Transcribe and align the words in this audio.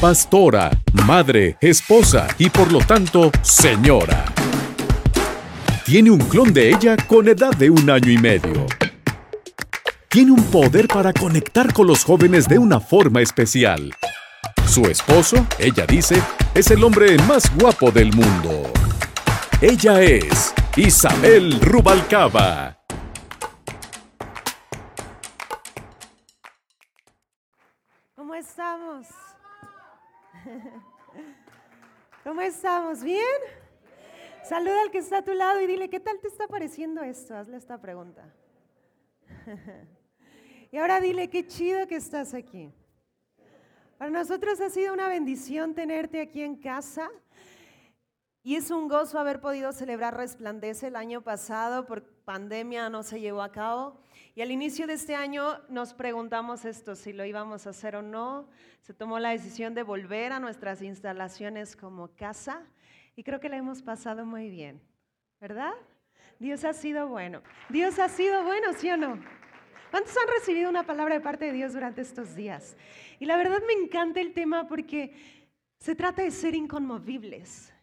pastora, 0.00 0.70
madre, 1.06 1.56
esposa 1.60 2.28
y 2.38 2.50
por 2.50 2.70
lo 2.72 2.78
tanto, 2.78 3.32
señora. 3.42 4.24
Tiene 5.84 6.10
un 6.10 6.20
clon 6.20 6.52
de 6.52 6.70
ella 6.70 6.96
con 6.96 7.28
edad 7.28 7.54
de 7.56 7.70
un 7.70 7.90
año 7.90 8.10
y 8.10 8.18
medio. 8.18 8.66
Tiene 10.08 10.32
un 10.32 10.44
poder 10.44 10.86
para 10.86 11.12
conectar 11.12 11.72
con 11.72 11.86
los 11.86 12.04
jóvenes 12.04 12.48
de 12.48 12.58
una 12.58 12.80
forma 12.80 13.20
especial. 13.20 13.92
Su 14.66 14.86
esposo, 14.86 15.46
ella 15.58 15.84
dice, 15.86 16.22
es 16.54 16.70
el 16.70 16.84
hombre 16.84 17.16
más 17.26 17.50
guapo 17.56 17.90
del 17.90 18.12
mundo. 18.12 18.70
Ella 19.60 20.00
es 20.02 20.54
Isabel 20.76 21.60
Rubalcaba. 21.60 22.77
¿Cómo 32.24 32.40
estamos? 32.40 33.02
¿Bien? 33.02 33.22
Saluda 34.44 34.82
al 34.82 34.90
que 34.90 34.98
está 34.98 35.18
a 35.18 35.24
tu 35.24 35.32
lado 35.32 35.60
y 35.60 35.66
dile, 35.66 35.90
¿qué 35.90 36.00
tal 36.00 36.18
te 36.20 36.28
está 36.28 36.46
pareciendo 36.46 37.02
esto? 37.02 37.36
Hazle 37.36 37.56
esta 37.56 37.80
pregunta. 37.80 38.24
Y 40.70 40.76
ahora 40.76 41.00
dile, 41.00 41.30
qué 41.30 41.46
chido 41.46 41.86
que 41.86 41.96
estás 41.96 42.34
aquí. 42.34 42.70
Para 43.96 44.10
nosotros 44.10 44.60
ha 44.60 44.68
sido 44.68 44.92
una 44.92 45.08
bendición 45.08 45.74
tenerte 45.74 46.20
aquí 46.20 46.42
en 46.42 46.56
casa. 46.56 47.08
Y 48.42 48.56
es 48.56 48.70
un 48.70 48.86
gozo 48.86 49.18
haber 49.18 49.40
podido 49.40 49.72
celebrar 49.72 50.18
Resplandece 50.18 50.88
el 50.88 50.96
año 50.96 51.22
pasado, 51.22 51.86
por 51.86 52.04
pandemia 52.04 52.90
no 52.90 53.02
se 53.02 53.18
llevó 53.18 53.40
a 53.40 53.50
cabo. 53.50 53.98
Y 54.38 54.40
al 54.40 54.52
inicio 54.52 54.86
de 54.86 54.92
este 54.92 55.16
año 55.16 55.58
nos 55.68 55.94
preguntamos 55.94 56.64
esto, 56.64 56.94
si 56.94 57.12
lo 57.12 57.24
íbamos 57.24 57.66
a 57.66 57.70
hacer 57.70 57.96
o 57.96 58.02
no. 58.02 58.48
Se 58.82 58.94
tomó 58.94 59.18
la 59.18 59.30
decisión 59.30 59.74
de 59.74 59.82
volver 59.82 60.30
a 60.30 60.38
nuestras 60.38 60.80
instalaciones 60.80 61.74
como 61.74 62.14
casa 62.14 62.62
y 63.16 63.24
creo 63.24 63.40
que 63.40 63.48
la 63.48 63.56
hemos 63.56 63.82
pasado 63.82 64.24
muy 64.24 64.48
bien, 64.48 64.80
¿verdad? 65.40 65.72
Dios 66.38 66.64
ha 66.64 66.72
sido 66.72 67.08
bueno. 67.08 67.42
Dios 67.68 67.98
ha 67.98 68.08
sido 68.08 68.44
bueno, 68.44 68.72
¿sí 68.74 68.88
o 68.88 68.96
no? 68.96 69.20
¿Cuántos 69.90 70.16
han 70.16 70.32
recibido 70.32 70.70
una 70.70 70.84
palabra 70.84 71.16
de 71.16 71.20
parte 71.20 71.46
de 71.46 71.52
Dios 71.54 71.72
durante 71.72 72.02
estos 72.02 72.36
días? 72.36 72.76
Y 73.18 73.26
la 73.26 73.36
verdad 73.36 73.60
me 73.66 73.72
encanta 73.72 74.20
el 74.20 74.34
tema 74.34 74.68
porque 74.68 75.16
se 75.80 75.96
trata 75.96 76.22
de 76.22 76.30
ser 76.30 76.54
inconmovibles. 76.54 77.74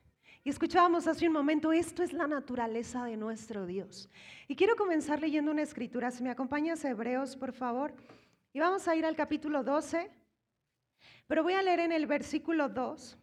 Y 0.45 0.49
escuchábamos 0.51 1.07
hace 1.07 1.25
un 1.25 1.33
momento, 1.33 1.73
esto 1.73 2.03
es 2.03 2.13
la 2.13 2.27
naturaleza 2.27 3.03
de 3.03 3.17
nuestro 3.17 3.65
Dios. 3.65 4.11
Y 4.47 4.55
quiero 4.55 4.75
comenzar 4.75 5.19
leyendo 5.19 5.49
una 5.49 5.63
escritura. 5.63 6.11
Si 6.11 6.21
me 6.21 6.29
acompañas 6.29 6.85
Hebreos, 6.85 7.35
por 7.35 7.51
favor. 7.51 7.95
Y 8.53 8.59
vamos 8.59 8.87
a 8.87 8.95
ir 8.95 9.07
al 9.07 9.15
capítulo 9.15 9.63
12. 9.63 10.11
Pero 11.25 11.41
voy 11.41 11.53
a 11.53 11.63
leer 11.63 11.79
en 11.79 11.91
el 11.91 12.05
versículo 12.05 12.69
2. 12.69 13.17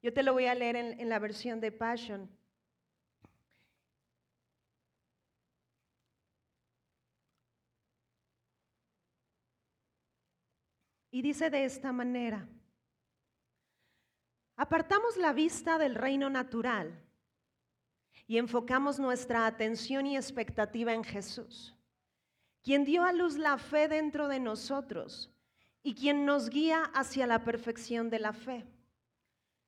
Yo 0.00 0.14
te 0.14 0.22
lo 0.22 0.32
voy 0.32 0.46
a 0.46 0.54
leer 0.54 0.76
en, 0.76 0.98
en 0.98 1.10
la 1.10 1.18
versión 1.18 1.60
de 1.60 1.72
Passion. 1.72 2.26
Y 11.10 11.20
dice 11.20 11.50
de 11.50 11.66
esta 11.66 11.92
manera, 11.92 12.48
apartamos 14.56 15.16
la 15.16 15.32
vista 15.32 15.78
del 15.78 15.94
reino 15.94 16.30
natural 16.30 16.98
y 18.26 18.38
enfocamos 18.38 18.98
nuestra 18.98 19.46
atención 19.46 20.06
y 20.06 20.16
expectativa 20.16 20.92
en 20.92 21.04
Jesús, 21.04 21.74
quien 22.62 22.84
dio 22.84 23.04
a 23.04 23.12
luz 23.12 23.36
la 23.36 23.58
fe 23.58 23.88
dentro 23.88 24.28
de 24.28 24.40
nosotros 24.40 25.30
y 25.82 25.94
quien 25.94 26.24
nos 26.24 26.50
guía 26.50 26.82
hacia 26.94 27.26
la 27.26 27.44
perfección 27.44 28.10
de 28.10 28.18
la 28.18 28.32
fe. 28.32 28.66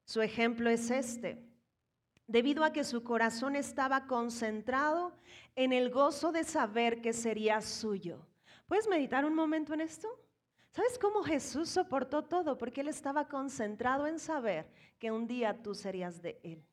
Su 0.04 0.22
ejemplo 0.22 0.70
es 0.70 0.90
este. 0.90 1.44
Debido 2.26 2.64
a 2.64 2.72
que 2.72 2.84
su 2.84 3.04
corazón 3.04 3.56
estaba 3.56 4.06
concentrado 4.06 5.12
en 5.54 5.72
el 5.72 5.90
gozo 5.90 6.32
de 6.32 6.44
saber 6.44 7.00
que 7.00 7.12
sería 7.12 7.60
suyo. 7.62 8.26
¿Puedes 8.66 8.88
meditar 8.88 9.24
un 9.24 9.34
momento 9.34 9.72
en 9.74 9.80
esto? 9.80 10.08
¿Sabes 10.78 10.96
cómo 10.96 11.24
Jesús 11.24 11.70
soportó 11.70 12.22
todo? 12.22 12.56
Porque 12.56 12.82
Él 12.82 12.86
estaba 12.86 13.26
concentrado 13.26 14.06
en 14.06 14.20
saber 14.20 14.70
que 15.00 15.10
un 15.10 15.26
día 15.26 15.60
tú 15.60 15.74
serías 15.74 16.22
de 16.22 16.38
Él. 16.44 16.64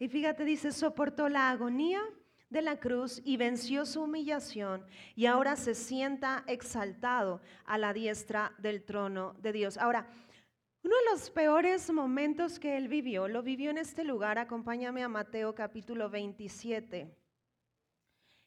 Y 0.00 0.08
fíjate, 0.08 0.44
dice, 0.44 0.72
soportó 0.72 1.28
la 1.28 1.48
agonía 1.48 2.00
de 2.48 2.60
la 2.60 2.80
cruz 2.80 3.22
y 3.24 3.36
venció 3.36 3.86
su 3.86 4.02
humillación 4.02 4.84
y 5.14 5.26
ahora 5.26 5.54
se 5.54 5.76
sienta 5.76 6.42
exaltado 6.48 7.40
a 7.66 7.78
la 7.78 7.92
diestra 7.92 8.52
del 8.58 8.82
trono 8.82 9.36
de 9.38 9.52
Dios. 9.52 9.78
Ahora, 9.78 10.08
uno 10.82 10.96
de 10.96 11.12
los 11.12 11.30
peores 11.30 11.88
momentos 11.92 12.58
que 12.58 12.76
él 12.76 12.88
vivió, 12.88 13.28
lo 13.28 13.44
vivió 13.44 13.70
en 13.70 13.78
este 13.78 14.02
lugar. 14.02 14.40
Acompáñame 14.40 15.04
a 15.04 15.08
Mateo 15.08 15.54
capítulo 15.54 16.10
27. 16.10 17.16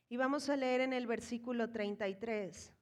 Y 0.09 0.17
vamos 0.17 0.49
a 0.49 0.57
leer 0.57 0.81
en 0.81 0.91
el 0.91 1.07
versículo 1.07 1.69
33. 1.71 2.73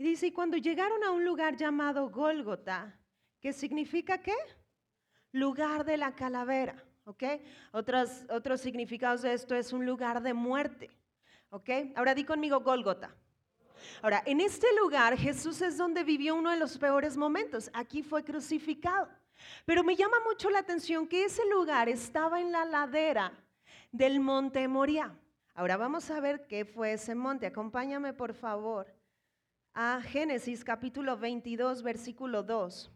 Y 0.00 0.04
dice, 0.04 0.28
y 0.28 0.32
cuando 0.32 0.56
llegaron 0.56 1.04
a 1.04 1.10
un 1.10 1.26
lugar 1.26 1.58
llamado 1.58 2.08
Gólgota, 2.08 2.98
¿qué 3.38 3.52
significa 3.52 4.16
qué? 4.16 4.34
Lugar 5.30 5.84
de 5.84 5.98
la 5.98 6.14
calavera, 6.14 6.82
¿ok? 7.04 7.22
Otros, 7.72 8.24
otros 8.30 8.62
significados 8.62 9.20
de 9.20 9.34
esto 9.34 9.54
es 9.54 9.74
un 9.74 9.84
lugar 9.84 10.22
de 10.22 10.32
muerte, 10.32 10.88
¿ok? 11.50 11.68
Ahora 11.96 12.14
di 12.14 12.24
conmigo 12.24 12.60
Gólgota. 12.60 13.14
Ahora, 14.00 14.22
en 14.24 14.40
este 14.40 14.68
lugar 14.82 15.18
Jesús 15.18 15.60
es 15.60 15.76
donde 15.76 16.02
vivió 16.02 16.34
uno 16.34 16.50
de 16.50 16.56
los 16.56 16.78
peores 16.78 17.18
momentos. 17.18 17.68
Aquí 17.74 18.02
fue 18.02 18.24
crucificado. 18.24 19.06
Pero 19.66 19.84
me 19.84 19.96
llama 19.96 20.16
mucho 20.26 20.48
la 20.48 20.60
atención 20.60 21.06
que 21.06 21.26
ese 21.26 21.42
lugar 21.50 21.90
estaba 21.90 22.40
en 22.40 22.52
la 22.52 22.64
ladera 22.64 23.34
del 23.92 24.18
monte 24.18 24.66
Moria. 24.66 25.14
Ahora 25.52 25.76
vamos 25.76 26.10
a 26.10 26.20
ver 26.20 26.46
qué 26.46 26.64
fue 26.64 26.94
ese 26.94 27.14
monte. 27.14 27.44
Acompáñame, 27.44 28.14
por 28.14 28.32
favor 28.32 28.98
a 29.74 30.00
Génesis 30.02 30.64
capítulo 30.64 31.16
22, 31.16 31.82
versículo 31.82 32.42
2. 32.42 32.90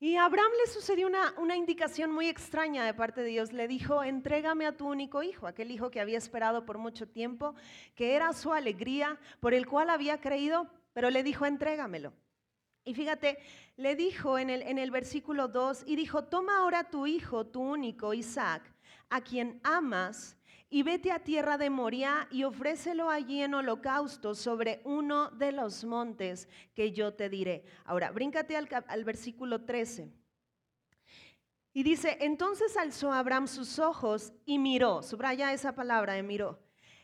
Y 0.00 0.16
a 0.16 0.24
Abraham 0.24 0.50
le 0.60 0.72
sucedió 0.72 1.06
una, 1.06 1.32
una, 1.38 1.56
indicación 1.56 2.10
muy 2.10 2.26
extraña 2.26 2.84
de 2.84 2.92
parte 2.92 3.20
de 3.20 3.28
Dios. 3.28 3.52
Le 3.52 3.68
dijo, 3.68 4.02
entrégame 4.02 4.66
a 4.66 4.76
tu 4.76 4.88
único 4.88 5.22
hijo, 5.22 5.46
aquel 5.46 5.70
hijo 5.70 5.92
que 5.92 6.00
había 6.00 6.18
esperado 6.18 6.66
por 6.66 6.76
mucho 6.78 7.06
tiempo, 7.06 7.54
que 7.94 8.16
era 8.16 8.32
su 8.32 8.52
alegría, 8.52 9.20
por 9.38 9.54
el 9.54 9.68
cual 9.68 9.90
había 9.90 10.20
creído, 10.20 10.68
pero 10.92 11.10
le 11.10 11.22
dijo, 11.22 11.46
entrégamelo. 11.46 12.12
Y 12.84 12.94
fíjate, 12.94 13.38
le 13.76 13.94
dijo 13.94 14.38
en 14.38 14.50
el, 14.50 14.62
en 14.62 14.78
el 14.78 14.90
versículo 14.90 15.46
2, 15.46 15.84
y 15.86 15.94
dijo, 15.94 16.24
toma 16.24 16.58
ahora 16.58 16.90
tu 16.90 17.06
hijo, 17.06 17.46
tu 17.46 17.62
único, 17.62 18.12
Isaac, 18.12 18.62
a 19.08 19.20
quien 19.20 19.60
amas, 19.62 20.36
y 20.72 20.82
vete 20.82 21.12
a 21.12 21.18
tierra 21.18 21.58
de 21.58 21.68
Moria 21.68 22.26
y 22.30 22.44
ofrécelo 22.44 23.10
allí 23.10 23.42
en 23.42 23.52
holocausto 23.52 24.34
sobre 24.34 24.80
uno 24.84 25.28
de 25.32 25.52
los 25.52 25.84
montes 25.84 26.48
que 26.74 26.92
yo 26.92 27.12
te 27.12 27.28
diré. 27.28 27.62
Ahora, 27.84 28.10
bríncate 28.10 28.56
al, 28.56 29.04
versículo 29.04 29.66
13. 29.66 30.10
Y 31.74 31.82
dice, 31.82 32.16
entonces 32.22 32.74
alzó 32.78 33.12
Abraham 33.12 33.48
sus 33.48 33.78
ojos 33.78 34.32
y 34.46 34.58
miró, 34.58 35.02
subraya 35.02 35.52
esa 35.52 35.74
palabra 35.74 36.14
de 36.14 36.22
miró. 36.22 36.58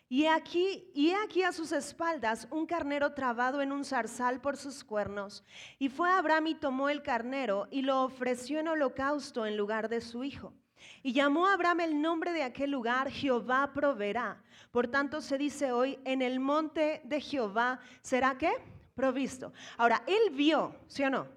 Y 0.09 0.25
aquí, 0.25 0.91
y 0.95 1.11
aquí 1.11 1.43
a 1.43 1.53
sus 1.53 1.71
espaldas 1.73 2.49
un 2.51 2.65
carnero 2.65 3.13
trabado 3.13 3.61
en 3.61 3.71
un 3.71 3.85
zarzal 3.85 4.41
por 4.41 4.57
sus 4.57 4.83
cuernos. 4.83 5.45
Y 5.79 5.91
fue 5.91 6.11
Abraham 6.11 6.47
y 6.47 6.55
tomó 6.55 6.89
el 6.89 7.03
carnero 7.03 7.69
y 7.71 7.83
lo 7.83 8.03
ofreció 8.03 8.61
en 8.61 8.69
holocausto 8.69 9.45
en 9.45 9.59
lugar 9.59 9.91
de 9.91 10.01
su 10.01 10.25
hijo. 10.25 10.55
Y 11.03 11.13
llamó 11.13 11.47
a 11.47 11.55
Abraham 11.55 11.81
el 11.81 12.01
nombre 12.01 12.33
de 12.33 12.43
aquel 12.43 12.71
lugar, 12.71 13.11
Jehová 13.11 13.73
proveerá. 13.73 14.43
Por 14.71 14.89
tanto 14.89 15.21
se 15.21 15.39
dice 15.39 15.73
hoy, 15.73 15.99
en 16.05 16.23
el 16.23 16.41
monte 16.41 17.01
de 17.05 17.21
Jehová 17.21 17.81
será 18.03 18.37
qué? 18.37 18.53
Provisto. 18.95 19.53
Ahora, 19.77 20.03
él 20.07 20.31
vio, 20.33 20.75
¿sí 20.87 21.03
o 21.05 21.11
no? 21.11 21.29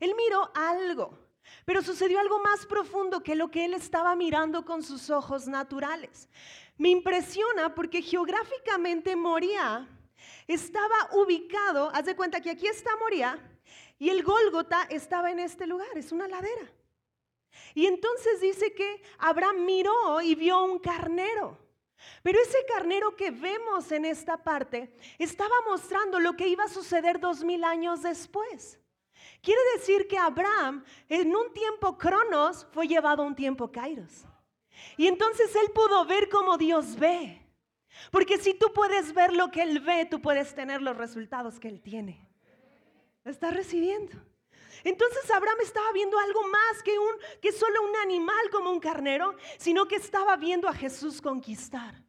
Él 0.00 0.14
miró 0.16 0.50
algo, 0.54 1.18
pero 1.64 1.82
sucedió 1.82 2.20
algo 2.20 2.40
más 2.40 2.66
profundo 2.66 3.22
que 3.22 3.34
lo 3.34 3.50
que 3.50 3.64
él 3.64 3.74
estaba 3.74 4.14
mirando 4.14 4.64
con 4.64 4.82
sus 4.82 5.10
ojos 5.10 5.46
naturales. 5.46 6.28
Me 6.76 6.90
impresiona 6.90 7.74
porque 7.74 8.02
geográficamente 8.02 9.16
Moría 9.16 9.88
estaba 10.46 10.94
ubicado, 11.12 11.90
haz 11.94 12.04
de 12.04 12.16
cuenta 12.16 12.40
que 12.40 12.50
aquí 12.50 12.66
está 12.66 12.90
Moría 12.96 13.38
y 13.98 14.10
el 14.10 14.22
Gólgota 14.22 14.82
estaba 14.90 15.30
en 15.30 15.40
este 15.40 15.66
lugar, 15.66 15.88
es 15.96 16.12
una 16.12 16.28
ladera. 16.28 16.70
Y 17.74 17.86
entonces 17.86 18.40
dice 18.40 18.72
que 18.74 19.02
Abraham 19.18 19.64
miró 19.64 20.20
y 20.20 20.34
vio 20.34 20.64
un 20.64 20.78
carnero. 20.78 21.58
Pero 22.22 22.38
ese 22.40 22.58
carnero 22.66 23.16
que 23.16 23.30
vemos 23.30 23.90
en 23.90 24.04
esta 24.04 24.42
parte 24.42 24.94
estaba 25.18 25.54
mostrando 25.68 26.20
lo 26.20 26.36
que 26.36 26.48
iba 26.48 26.64
a 26.64 26.68
suceder 26.68 27.18
dos 27.20 27.42
mil 27.42 27.64
años 27.64 28.02
después. 28.02 28.78
Quiere 29.42 29.60
decir 29.76 30.06
que 30.08 30.18
Abraham 30.18 30.84
en 31.08 31.34
un 31.34 31.52
tiempo 31.52 31.96
cronos 31.96 32.66
fue 32.72 32.86
llevado 32.86 33.22
a 33.22 33.26
un 33.26 33.34
tiempo 33.34 33.70
kairos. 33.70 34.24
Y 34.96 35.06
entonces 35.06 35.54
él 35.56 35.70
pudo 35.72 36.04
ver 36.04 36.28
cómo 36.28 36.58
Dios 36.58 36.96
ve. 36.96 37.46
Porque 38.10 38.38
si 38.38 38.54
tú 38.54 38.72
puedes 38.72 39.12
ver 39.12 39.32
lo 39.32 39.50
que 39.50 39.62
Él 39.62 39.80
ve, 39.80 40.06
tú 40.06 40.20
puedes 40.20 40.54
tener 40.54 40.82
los 40.82 40.96
resultados 40.96 41.58
que 41.58 41.68
Él 41.68 41.80
tiene. 41.80 42.26
Lo 43.24 43.30
estás 43.30 43.54
recibiendo. 43.54 44.16
Entonces 44.84 45.30
Abraham 45.30 45.58
estaba 45.62 45.92
viendo 45.92 46.18
algo 46.18 46.46
más 46.48 46.82
que, 46.82 46.98
un, 46.98 47.12
que 47.40 47.52
solo 47.52 47.82
un 47.82 47.96
animal 47.96 48.50
como 48.50 48.70
un 48.70 48.80
carnero, 48.80 49.34
sino 49.58 49.86
que 49.86 49.96
estaba 49.96 50.36
viendo 50.36 50.68
a 50.68 50.74
Jesús 50.74 51.20
conquistar. 51.20 52.02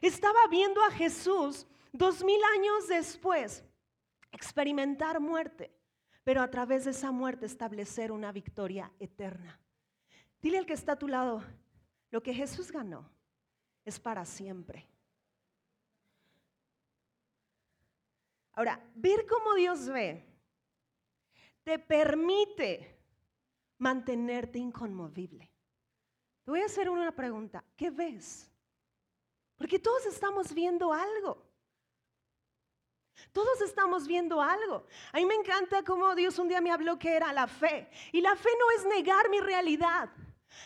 Estaba 0.00 0.46
viendo 0.48 0.82
a 0.82 0.90
Jesús 0.90 1.66
dos 1.92 2.24
mil 2.24 2.40
años 2.54 2.88
después 2.88 3.64
experimentar 4.32 5.20
muerte, 5.20 5.74
pero 6.24 6.42
a 6.42 6.50
través 6.50 6.84
de 6.84 6.92
esa 6.92 7.10
muerte 7.10 7.46
establecer 7.46 8.12
una 8.12 8.32
victoria 8.32 8.92
eterna. 8.98 9.60
Dile 10.40 10.58
al 10.58 10.66
que 10.66 10.72
está 10.72 10.92
a 10.92 10.98
tu 10.98 11.08
lado, 11.08 11.42
lo 12.10 12.22
que 12.22 12.32
Jesús 12.32 12.70
ganó 12.72 13.10
es 13.84 13.98
para 13.98 14.24
siempre. 14.24 14.86
Ahora, 18.52 18.80
ver 18.94 19.26
cómo 19.26 19.54
Dios 19.54 19.88
ve 19.88 20.29
te 21.64 21.78
permite 21.78 22.98
mantenerte 23.78 24.58
inconmovible. 24.58 25.50
Te 26.44 26.50
voy 26.50 26.60
a 26.60 26.66
hacer 26.66 26.88
una 26.88 27.12
pregunta. 27.12 27.64
¿Qué 27.76 27.90
ves? 27.90 28.50
Porque 29.56 29.78
todos 29.78 30.06
estamos 30.06 30.54
viendo 30.54 30.92
algo. 30.92 31.46
Todos 33.32 33.60
estamos 33.60 34.06
viendo 34.06 34.40
algo. 34.40 34.86
A 35.12 35.18
mí 35.18 35.26
me 35.26 35.34
encanta 35.34 35.82
cómo 35.82 36.14
Dios 36.14 36.38
un 36.38 36.48
día 36.48 36.60
me 36.60 36.70
habló 36.70 36.98
que 36.98 37.14
era 37.14 37.32
la 37.32 37.46
fe. 37.46 37.88
Y 38.12 38.20
la 38.20 38.34
fe 38.36 38.48
no 38.58 38.70
es 38.70 38.96
negar 38.96 39.28
mi 39.28 39.40
realidad. 39.40 40.10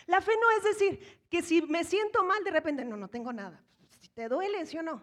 La 0.07 0.21
fe 0.21 0.33
no 0.41 0.51
es 0.53 0.65
decir 0.65 1.23
que 1.29 1.43
si 1.43 1.63
me 1.63 1.85
siento 1.85 2.23
mal 2.25 2.43
de 2.45 2.51
repente, 2.51 2.85
no, 2.85 2.97
no 2.97 3.09
tengo 3.09 3.33
nada. 3.33 3.63
Si 4.01 4.09
te 4.09 4.29
duele, 4.29 4.65
¿sí 4.67 4.79
o 4.79 4.83
no? 4.83 5.03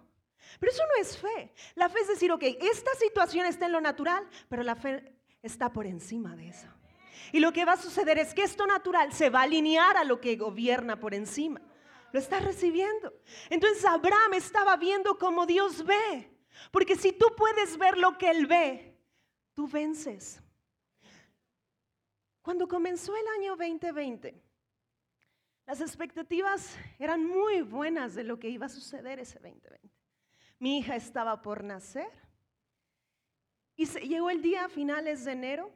Pero 0.59 0.71
eso 0.71 0.83
no 0.85 1.01
es 1.01 1.17
fe. 1.17 1.53
La 1.75 1.89
fe 1.89 1.99
es 1.99 2.07
decir, 2.07 2.31
ok, 2.31 2.43
esta 2.43 2.93
situación 2.95 3.45
está 3.45 3.65
en 3.65 3.73
lo 3.73 3.81
natural, 3.81 4.27
pero 4.49 4.63
la 4.63 4.75
fe 4.75 5.20
está 5.41 5.71
por 5.71 5.85
encima 5.85 6.35
de 6.35 6.49
eso. 6.49 6.67
Y 7.31 7.39
lo 7.39 7.53
que 7.53 7.65
va 7.65 7.73
a 7.73 7.77
suceder 7.77 8.17
es 8.17 8.33
que 8.33 8.43
esto 8.43 8.65
natural 8.65 9.13
se 9.13 9.29
va 9.29 9.39
a 9.41 9.43
alinear 9.43 9.97
a 9.97 10.03
lo 10.03 10.19
que 10.19 10.35
gobierna 10.35 10.99
por 10.99 11.13
encima. 11.13 11.61
Lo 12.11 12.19
está 12.19 12.39
recibiendo. 12.39 13.13
Entonces 13.49 13.85
Abraham 13.85 14.33
estaba 14.33 14.75
viendo 14.75 15.17
como 15.17 15.45
Dios 15.45 15.85
ve. 15.85 16.29
Porque 16.71 16.95
si 16.95 17.13
tú 17.13 17.27
puedes 17.37 17.77
ver 17.77 17.97
lo 17.97 18.17
que 18.17 18.29
Él 18.29 18.47
ve, 18.47 18.97
tú 19.53 19.67
vences. 19.67 20.41
Cuando 22.41 22.67
comenzó 22.67 23.15
el 23.15 23.27
año 23.39 23.55
2020, 23.55 24.41
las 25.65 25.79
expectativas 25.79 26.75
eran 26.99 27.25
muy 27.25 27.61
buenas 27.61 28.15
de 28.15 28.23
lo 28.23 28.39
que 28.39 28.49
iba 28.49 28.65
a 28.65 28.69
suceder 28.69 29.19
ese 29.19 29.39
2020. 29.39 29.89
Mi 30.59 30.79
hija 30.79 30.95
estaba 30.95 31.41
por 31.41 31.63
nacer 31.63 32.11
y 33.75 33.85
llegó 33.85 34.29
el 34.29 34.41
día 34.41 34.65
a 34.65 34.69
finales 34.69 35.25
de 35.25 35.31
enero 35.31 35.71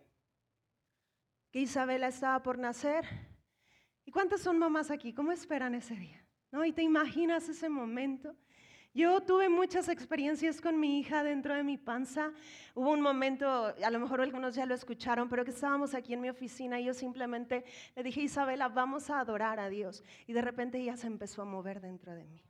que 1.51 1.61
Isabela 1.61 2.07
estaba 2.07 2.43
por 2.43 2.57
nacer. 2.57 3.05
¿Y 4.03 4.11
cuántas 4.11 4.41
son 4.41 4.59
mamás 4.59 4.91
aquí? 4.91 5.13
¿Cómo 5.13 5.31
esperan 5.31 5.73
ese 5.73 5.95
día? 5.95 6.25
¿No? 6.51 6.65
Y 6.65 6.73
te 6.73 6.83
imaginas 6.83 7.49
ese 7.49 7.69
momento. 7.69 8.35
Yo 8.93 9.21
tuve 9.21 9.49
muchas 9.49 9.89
experiencias 9.89 10.61
con 10.61 10.79
mi 10.79 10.99
hija 10.99 11.23
dentro 11.23 11.53
de 11.53 11.63
mi 11.63 11.77
panza. 11.77 12.31
Hubo 12.75 12.91
un 12.91 13.01
momento, 13.01 13.73
a 13.83 13.89
lo 13.89 13.99
mejor 13.99 14.21
algunos 14.21 14.55
ya 14.55 14.65
lo 14.65 14.73
escucharon, 14.73 15.27
pero 15.27 15.43
que 15.43 15.51
estábamos 15.51 15.93
aquí 15.93 16.13
en 16.13 16.21
mi 16.21 16.29
oficina 16.29 16.79
y 16.79 16.85
yo 16.85 16.93
simplemente 16.93 17.65
le 17.95 18.03
dije, 18.03 18.21
Isabela, 18.21 18.69
vamos 18.69 19.09
a 19.09 19.19
adorar 19.19 19.59
a 19.59 19.67
Dios. 19.67 20.03
Y 20.27 20.33
de 20.33 20.41
repente 20.41 20.77
ella 20.77 20.95
se 20.95 21.07
empezó 21.07 21.41
a 21.41 21.45
mover 21.45 21.81
dentro 21.81 22.13
de 22.13 22.23
mí. 22.25 22.41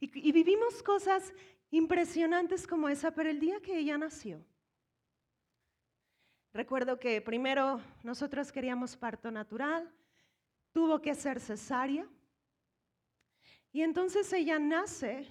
Y, 0.00 0.28
y 0.28 0.32
vivimos 0.32 0.82
cosas 0.82 1.32
impresionantes 1.70 2.66
como 2.66 2.88
esa, 2.88 3.12
pero 3.12 3.30
el 3.30 3.38
día 3.38 3.60
que 3.60 3.78
ella 3.78 3.96
nació, 3.96 4.44
Recuerdo 6.52 6.98
que 6.98 7.20
primero 7.20 7.80
nosotros 8.02 8.50
queríamos 8.50 8.96
parto 8.96 9.30
natural, 9.30 9.88
tuvo 10.72 11.00
que 11.00 11.14
ser 11.14 11.40
cesárea. 11.40 12.08
Y 13.72 13.82
entonces 13.82 14.32
ella 14.32 14.58
nace, 14.58 15.28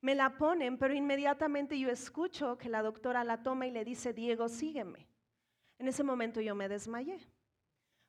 me 0.00 0.14
la 0.14 0.38
ponen, 0.38 0.78
pero 0.78 0.94
inmediatamente 0.94 1.78
yo 1.78 1.90
escucho 1.90 2.56
que 2.56 2.70
la 2.70 2.82
doctora 2.82 3.24
la 3.24 3.42
toma 3.42 3.66
y 3.66 3.70
le 3.70 3.84
dice, 3.84 4.14
Diego, 4.14 4.48
sígueme. 4.48 5.06
En 5.78 5.88
ese 5.88 6.02
momento 6.02 6.40
yo 6.40 6.54
me 6.54 6.68
desmayé. 6.68 7.18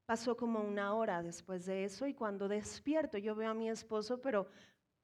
Pasó 0.05 0.37
como 0.37 0.61
una 0.61 0.93
hora 0.93 1.21
después 1.21 1.65
de 1.65 1.83
eso 1.83 2.07
y 2.07 2.13
cuando 2.13 2.47
despierto 2.47 3.17
yo 3.17 3.35
veo 3.35 3.51
a 3.51 3.53
mi 3.53 3.69
esposo, 3.69 4.21
pero 4.21 4.47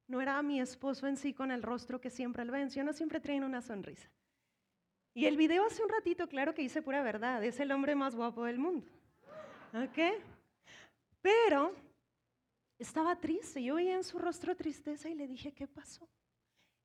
no 0.08 0.22
era 0.22 0.42
mi 0.42 0.60
esposo 0.60 1.06
en 1.08 1.18
sí 1.18 1.34
con 1.34 1.52
el 1.52 1.64
rostro 1.64 2.00
que 2.00 2.10
siempre 2.10 2.44
él 2.44 2.52
ven, 2.52 2.70
no 2.84 2.94
siempre 2.94 3.20
traen 3.20 3.44
una 3.44 3.62
sonrisa. 3.62 4.10
Y 5.14 5.26
el 5.26 5.38
video 5.38 5.66
hace 5.66 5.84
un 5.84 5.90
ratito, 5.90 6.28
claro 6.28 6.54
que 6.54 6.62
dice 6.62 6.82
pura 6.82 7.02
verdad, 7.02 7.44
es 7.44 7.60
el 7.60 7.72
hombre 7.72 7.96
más 7.96 8.16
guapo 8.16 8.46
del 8.46 8.60
mundo. 8.60 8.88
¿Ok? 9.74 10.24
Pero 11.22 11.76
estaba 12.78 13.20
triste, 13.20 13.62
yo 13.62 13.76
veía 13.76 13.96
en 13.96 14.04
su 14.04 14.18
rostro 14.18 14.56
tristeza 14.56 15.10
y 15.10 15.16
le 15.16 15.28
dije, 15.28 15.54
¿qué 15.54 15.68
pasó? 15.68 16.10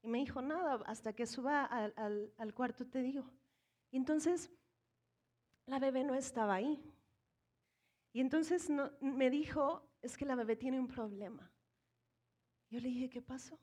Y 0.02 0.08
me 0.08 0.18
dijo, 0.18 0.42
nada, 0.42 0.82
hasta 0.86 1.12
que 1.14 1.26
suba 1.26 1.64
al, 1.64 2.54
cuarto 2.54 2.86
te 2.86 3.00
digo. 3.00 3.30
Y 3.90 3.96
entonces 3.96 4.50
la 5.66 5.78
bebé 5.78 6.04
no 6.04 6.14
estaba 6.14 6.56
ahí. 6.56 6.82
Y 8.12 8.20
entonces 8.20 8.68
me 9.00 9.30
dijo, 9.30 9.88
es 10.02 10.16
que 10.16 10.26
la 10.26 10.34
bebé 10.34 10.56
tiene 10.56 10.78
un 10.78 10.88
problema. 10.88 11.50
Yo 12.70 12.80
le 12.80 12.88
dije, 12.88 13.08
¿qué 13.08 13.22
pasó? 13.22 13.58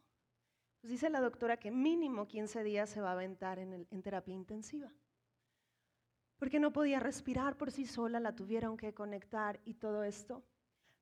Pues 0.82 0.92
dice 0.92 1.12
la 1.12 1.22
doctora 1.22 1.58
que 1.58 1.70
mínimo 1.70 2.28
15 2.28 2.64
días 2.64 2.90
se 2.90 3.02
va 3.02 3.10
a 3.10 3.14
aventar 3.14 3.60
en, 3.60 3.86
terapia 4.02 4.34
intensiva. 4.34 4.92
Porque 6.40 6.60
no 6.60 6.74
podía 6.74 7.00
respirar 7.00 7.56
por 7.56 7.72
sí 7.72 7.86
sola, 7.86 8.20
la 8.20 8.36
tuvieron 8.36 8.78
que 8.78 8.94
conectar 8.94 9.60
y 9.64 9.76
todo 9.76 10.04
esto. 10.04 10.44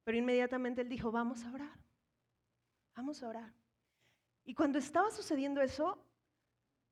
Pero 0.04 0.18
inmediatamente 0.18 0.82
él 0.82 0.90
dijo, 0.90 1.12
vamos 1.12 1.46
a 1.46 1.54
orar, 1.54 1.80
vamos 2.94 3.24
a 3.24 3.30
orar. 3.30 3.54
Y 4.44 4.54
cuando 4.54 4.80
estaba 4.80 5.12
sucediendo 5.12 5.62
eso, 5.62 5.98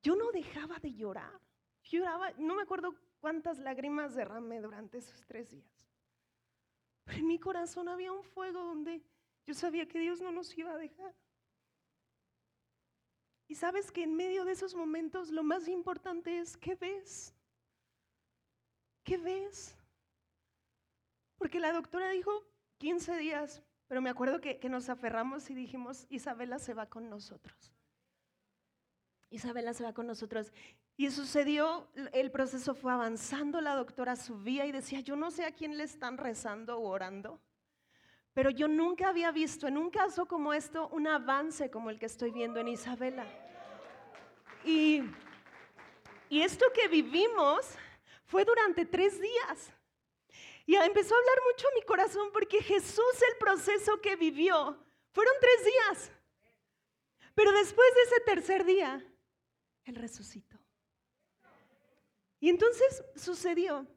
yo 0.01 0.15
no 0.15 0.31
dejaba 0.31 0.79
de 0.79 0.93
llorar. 0.93 1.41
Lloraba, 1.83 2.31
no 2.37 2.55
me 2.55 2.61
acuerdo 2.61 2.95
cuántas 3.19 3.59
lágrimas 3.59 4.15
derramé 4.15 4.61
durante 4.61 4.99
esos 4.99 5.25
tres 5.25 5.51
días. 5.51 5.89
Pero 7.03 7.19
en 7.19 7.27
mi 7.27 7.39
corazón 7.39 7.89
había 7.89 8.13
un 8.13 8.23
fuego 8.23 8.63
donde 8.63 9.03
yo 9.45 9.53
sabía 9.53 9.87
que 9.87 9.99
Dios 9.99 10.21
no 10.21 10.31
nos 10.31 10.57
iba 10.57 10.71
a 10.71 10.77
dejar. 10.77 11.13
Y 13.47 13.55
sabes 13.55 13.91
que 13.91 14.03
en 14.03 14.15
medio 14.15 14.43
de 14.45 14.51
esos 14.51 14.75
momentos 14.75 15.31
lo 15.31 15.43
más 15.43 15.67
importante 15.67 16.39
es 16.39 16.57
qué 16.57 16.75
ves. 16.75 17.33
¿Qué 19.03 19.17
ves? 19.17 19.77
Porque 21.37 21.59
la 21.59 21.71
doctora 21.71 22.09
dijo 22.09 22.43
15 22.79 23.17
días, 23.17 23.63
pero 23.87 24.01
me 24.01 24.09
acuerdo 24.09 24.41
que, 24.41 24.59
nos 24.69 24.89
aferramos 24.89 25.49
y 25.49 25.53
dijimos, 25.53 26.05
Isabela 26.09 26.59
se 26.59 26.73
va 26.73 26.87
con 26.87 27.09
nosotros. 27.09 27.73
Isabela 29.29 29.73
se 29.73 29.83
va 29.83 29.93
con 29.93 30.07
nosotros. 30.07 30.51
Y 30.97 31.09
sucedió, 31.11 31.89
el 32.11 32.31
proceso 32.31 32.73
fue 32.75 32.91
avanzando, 32.91 33.61
la 33.61 33.75
doctora 33.75 34.15
subía 34.15 34.65
y 34.65 34.71
decía, 34.71 34.99
yo 34.99 35.15
no 35.15 35.31
sé 35.31 35.45
a 35.45 35.53
quién 35.53 35.77
le 35.77 35.83
están 35.83 36.17
rezando 36.17 36.79
o 36.79 36.89
orando. 36.89 37.39
Pero 38.37 38.51
yo 38.51 38.67
nunca 38.67 39.09
había 39.09 39.31
visto 39.31 39.65
en 39.65 39.79
un 39.79 39.89
caso 39.89 40.27
como 40.27 40.53
esto 40.53 40.89
un 40.89 41.07
avance 41.07 41.71
como 41.71 41.89
el 41.89 41.97
que 41.97 42.05
estoy 42.05 42.29
viendo 42.29 42.59
en 42.59 42.67
Isabela. 42.67 43.25
Y, 44.63 45.01
y 46.29 46.43
esto 46.43 46.67
que 46.71 46.87
vivimos 46.87 47.65
fue 48.27 48.45
durante 48.45 48.85
tres 48.85 49.19
días. 49.19 49.73
Y 50.67 50.75
empezó 50.75 51.15
a 51.15 51.17
hablar 51.17 51.37
mucho 51.51 51.67
mi 51.73 51.81
corazón 51.81 52.29
porque 52.31 52.61
Jesús 52.61 53.23
el 53.27 53.39
proceso 53.39 53.99
que 54.01 54.15
vivió 54.15 54.85
fueron 55.13 55.33
tres 55.41 55.65
días. 55.65 56.11
Pero 57.33 57.51
después 57.53 57.87
de 57.95 58.01
ese 58.03 58.19
tercer 58.19 58.65
día, 58.65 59.03
Él 59.83 59.95
resucitó. 59.95 60.59
Y 62.39 62.49
entonces 62.49 63.03
sucedió, 63.15 63.87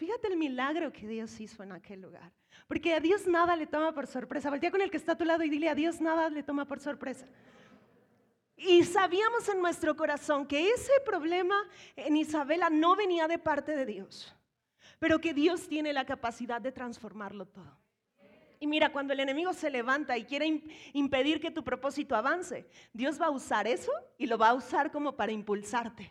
fíjate 0.00 0.28
el 0.28 0.38
milagro 0.38 0.90
que 0.90 1.06
Dios 1.06 1.38
hizo 1.40 1.62
en 1.62 1.72
aquel 1.72 2.00
lugar. 2.00 2.32
Porque 2.66 2.94
a 2.94 3.00
Dios 3.00 3.26
nada 3.26 3.54
le 3.54 3.66
toma 3.66 3.92
por 3.92 4.06
sorpresa. 4.06 4.48
Voltea 4.48 4.70
con 4.70 4.80
el 4.80 4.90
que 4.90 4.96
está 4.96 5.12
a 5.12 5.18
tu 5.18 5.26
lado 5.26 5.44
y 5.44 5.50
dile, 5.50 5.68
a 5.68 5.74
Dios 5.74 6.00
nada 6.00 6.30
le 6.30 6.42
toma 6.42 6.64
por 6.64 6.80
sorpresa. 6.80 7.26
Y 8.56 8.82
sabíamos 8.84 9.46
en 9.50 9.60
nuestro 9.60 9.94
corazón 9.94 10.46
que 10.46 10.70
ese 10.70 10.92
problema 11.04 11.54
en 11.96 12.16
Isabela 12.16 12.70
no 12.70 12.96
venía 12.96 13.28
de 13.28 13.38
parte 13.38 13.76
de 13.76 13.84
Dios, 13.84 14.34
pero 14.98 15.20
que 15.20 15.34
Dios 15.34 15.68
tiene 15.68 15.92
la 15.92 16.06
capacidad 16.06 16.62
de 16.62 16.72
transformarlo 16.72 17.46
todo. 17.46 17.76
Y 18.58 18.66
mira, 18.66 18.92
cuando 18.92 19.12
el 19.12 19.20
enemigo 19.20 19.52
se 19.52 19.70
levanta 19.70 20.16
y 20.16 20.24
quiere 20.24 20.62
impedir 20.94 21.40
que 21.40 21.50
tu 21.50 21.62
propósito 21.62 22.16
avance, 22.16 22.66
Dios 22.94 23.20
va 23.20 23.26
a 23.26 23.30
usar 23.30 23.66
eso 23.66 23.92
y 24.16 24.26
lo 24.26 24.38
va 24.38 24.48
a 24.48 24.54
usar 24.54 24.90
como 24.90 25.14
para 25.14 25.32
impulsarte. 25.32 26.10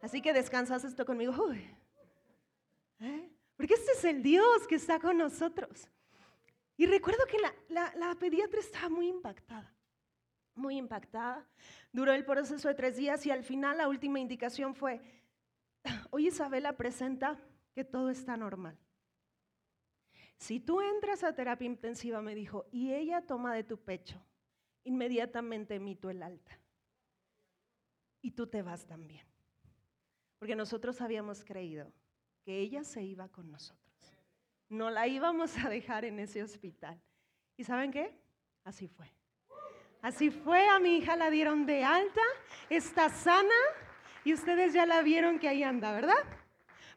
Así 0.00 0.22
que 0.22 0.32
descansas 0.32 0.84
esto 0.84 1.04
conmigo. 1.04 1.32
¿Eh? 3.00 3.30
Porque 3.56 3.74
este 3.74 3.92
es 3.92 4.04
el 4.04 4.22
Dios 4.22 4.66
que 4.68 4.76
está 4.76 4.98
con 4.98 5.16
nosotros. 5.16 5.88
Y 6.76 6.86
recuerdo 6.86 7.24
que 7.26 7.38
la, 7.68 8.14
pediatra 8.18 8.60
estaba 8.60 8.88
muy 8.88 9.08
impactada. 9.08 9.74
muy 10.54 10.76
impactada. 10.76 11.46
Duró 11.92 12.12
el 12.12 12.24
proceso 12.24 12.68
de 12.68 12.74
tres 12.74 12.96
días 12.96 13.24
y 13.26 13.30
al 13.30 13.44
final 13.44 13.78
la 13.78 13.88
última 13.88 14.20
indicación 14.20 14.74
fue, 14.74 15.00
hoy 16.10 16.28
Isabela 16.28 16.76
presenta 16.76 17.38
que 17.74 17.84
todo 17.84 18.10
está 18.10 18.36
normal. 18.36 18.78
Si 20.38 20.60
tú 20.60 20.82
entras 20.82 21.24
a 21.24 21.34
terapia 21.34 21.66
intensiva, 21.66 22.20
me 22.20 22.34
dijo, 22.34 22.66
y 22.70 22.92
ella 22.92 23.22
toma 23.22 23.54
de 23.54 23.64
tu 23.64 23.78
pecho, 23.78 24.22
inmediatamente 24.84 25.76
emito 25.76 26.10
el 26.10 26.22
alta. 26.22 26.58
Y 28.20 28.32
tú 28.32 28.46
te 28.46 28.60
vas 28.60 28.86
también. 28.86 29.26
Porque 30.38 30.56
nosotros 30.56 31.00
habíamos 31.00 31.42
creído 31.42 31.90
que 32.46 32.60
ella 32.60 32.84
se 32.84 33.02
iba 33.02 33.28
con 33.28 33.50
nosotros. 33.50 33.92
No 34.68 34.88
la 34.88 35.08
íbamos 35.08 35.58
a 35.58 35.68
dejar 35.68 36.04
en 36.04 36.20
ese 36.20 36.44
hospital. 36.44 37.02
¿Y 37.56 37.64
saben 37.64 37.90
qué? 37.90 38.16
Así 38.62 38.86
fue. 38.86 39.12
Así 40.00 40.30
fue, 40.30 40.68
a 40.68 40.78
mi 40.78 40.98
hija 40.98 41.16
la 41.16 41.28
dieron 41.28 41.66
de 41.66 41.82
alta, 41.82 42.20
está 42.70 43.08
sana 43.08 43.54
y 44.24 44.32
ustedes 44.32 44.72
ya 44.72 44.86
la 44.86 45.02
vieron 45.02 45.40
que 45.40 45.48
ahí 45.48 45.64
anda, 45.64 45.90
¿verdad? 45.90 46.22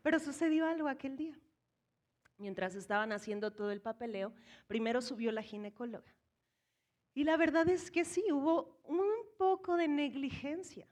Pero 0.03 0.19
sucedió 0.19 0.67
algo 0.67 0.87
aquel 0.87 1.17
día. 1.17 1.35
Mientras 2.37 2.75
estaban 2.75 3.11
haciendo 3.11 3.51
todo 3.51 3.71
el 3.71 3.81
papeleo, 3.81 4.31
primero 4.67 5.01
subió 5.01 5.31
la 5.31 5.41
ginecóloga. 5.41 6.13
Y 7.15 7.23
la 7.23 7.37
verdad 7.37 7.67
es 7.69 7.89
que 7.89 8.05
sí, 8.05 8.23
hubo 8.31 8.79
un 8.83 9.09
poco 9.35 9.77
de 9.77 9.87
negligencia. 9.87 10.87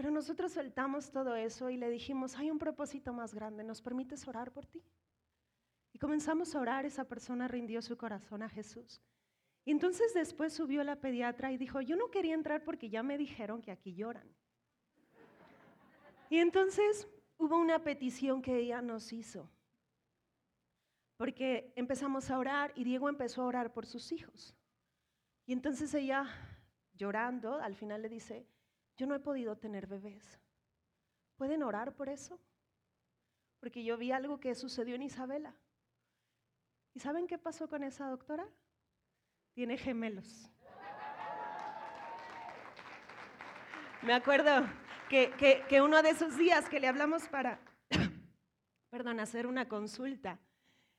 Pero 0.00 0.10
nosotros 0.10 0.52
soltamos 0.52 1.10
todo 1.10 1.36
eso 1.36 1.68
y 1.68 1.76
le 1.76 1.90
dijimos, 1.90 2.34
hay 2.38 2.50
un 2.50 2.58
propósito 2.58 3.12
más 3.12 3.34
grande, 3.34 3.62
¿nos 3.62 3.82
permites 3.82 4.26
orar 4.26 4.50
por 4.50 4.64
ti? 4.64 4.82
Y 5.92 5.98
comenzamos 5.98 6.54
a 6.54 6.60
orar, 6.60 6.86
esa 6.86 7.04
persona 7.04 7.46
rindió 7.48 7.82
su 7.82 7.98
corazón 7.98 8.42
a 8.42 8.48
Jesús. 8.48 9.02
Y 9.62 9.72
entonces 9.72 10.14
después 10.14 10.54
subió 10.54 10.82
la 10.84 10.96
pediatra 10.96 11.52
y 11.52 11.58
dijo, 11.58 11.82
yo 11.82 11.96
no 11.96 12.10
quería 12.10 12.32
entrar 12.32 12.64
porque 12.64 12.88
ya 12.88 13.02
me 13.02 13.18
dijeron 13.18 13.60
que 13.60 13.72
aquí 13.72 13.94
lloran. 13.94 14.26
Y 16.30 16.38
entonces 16.38 17.06
hubo 17.36 17.58
una 17.58 17.84
petición 17.84 18.40
que 18.40 18.56
ella 18.56 18.80
nos 18.80 19.12
hizo, 19.12 19.50
porque 21.18 21.74
empezamos 21.76 22.30
a 22.30 22.38
orar 22.38 22.72
y 22.74 22.84
Diego 22.84 23.10
empezó 23.10 23.42
a 23.42 23.48
orar 23.48 23.74
por 23.74 23.84
sus 23.84 24.12
hijos. 24.12 24.56
Y 25.44 25.52
entonces 25.52 25.92
ella, 25.92 26.24
llorando, 26.94 27.56
al 27.56 27.74
final 27.74 28.00
le 28.00 28.08
dice, 28.08 28.46
yo 29.00 29.06
no 29.06 29.14
he 29.14 29.20
podido 29.20 29.56
tener 29.56 29.86
bebés. 29.86 30.38
¿Pueden 31.38 31.62
orar 31.62 31.94
por 31.94 32.10
eso? 32.10 32.38
Porque 33.58 33.82
yo 33.82 33.96
vi 33.96 34.12
algo 34.12 34.38
que 34.40 34.54
sucedió 34.54 34.94
en 34.94 35.02
Isabela. 35.02 35.56
¿Y 36.92 37.00
saben 37.00 37.26
qué 37.26 37.38
pasó 37.38 37.66
con 37.66 37.82
esa 37.82 38.10
doctora? 38.10 38.46
Tiene 39.54 39.78
gemelos. 39.78 40.50
Me 44.02 44.12
acuerdo 44.12 44.68
que, 45.08 45.80
uno 45.82 46.02
de 46.02 46.10
esos 46.10 46.36
días 46.36 46.68
que 46.68 46.78
le 46.78 46.86
hablamos 46.86 47.26
para, 47.28 47.58
perdón, 48.90 49.18
hacer 49.18 49.46
una 49.46 49.66
consulta, 49.66 50.38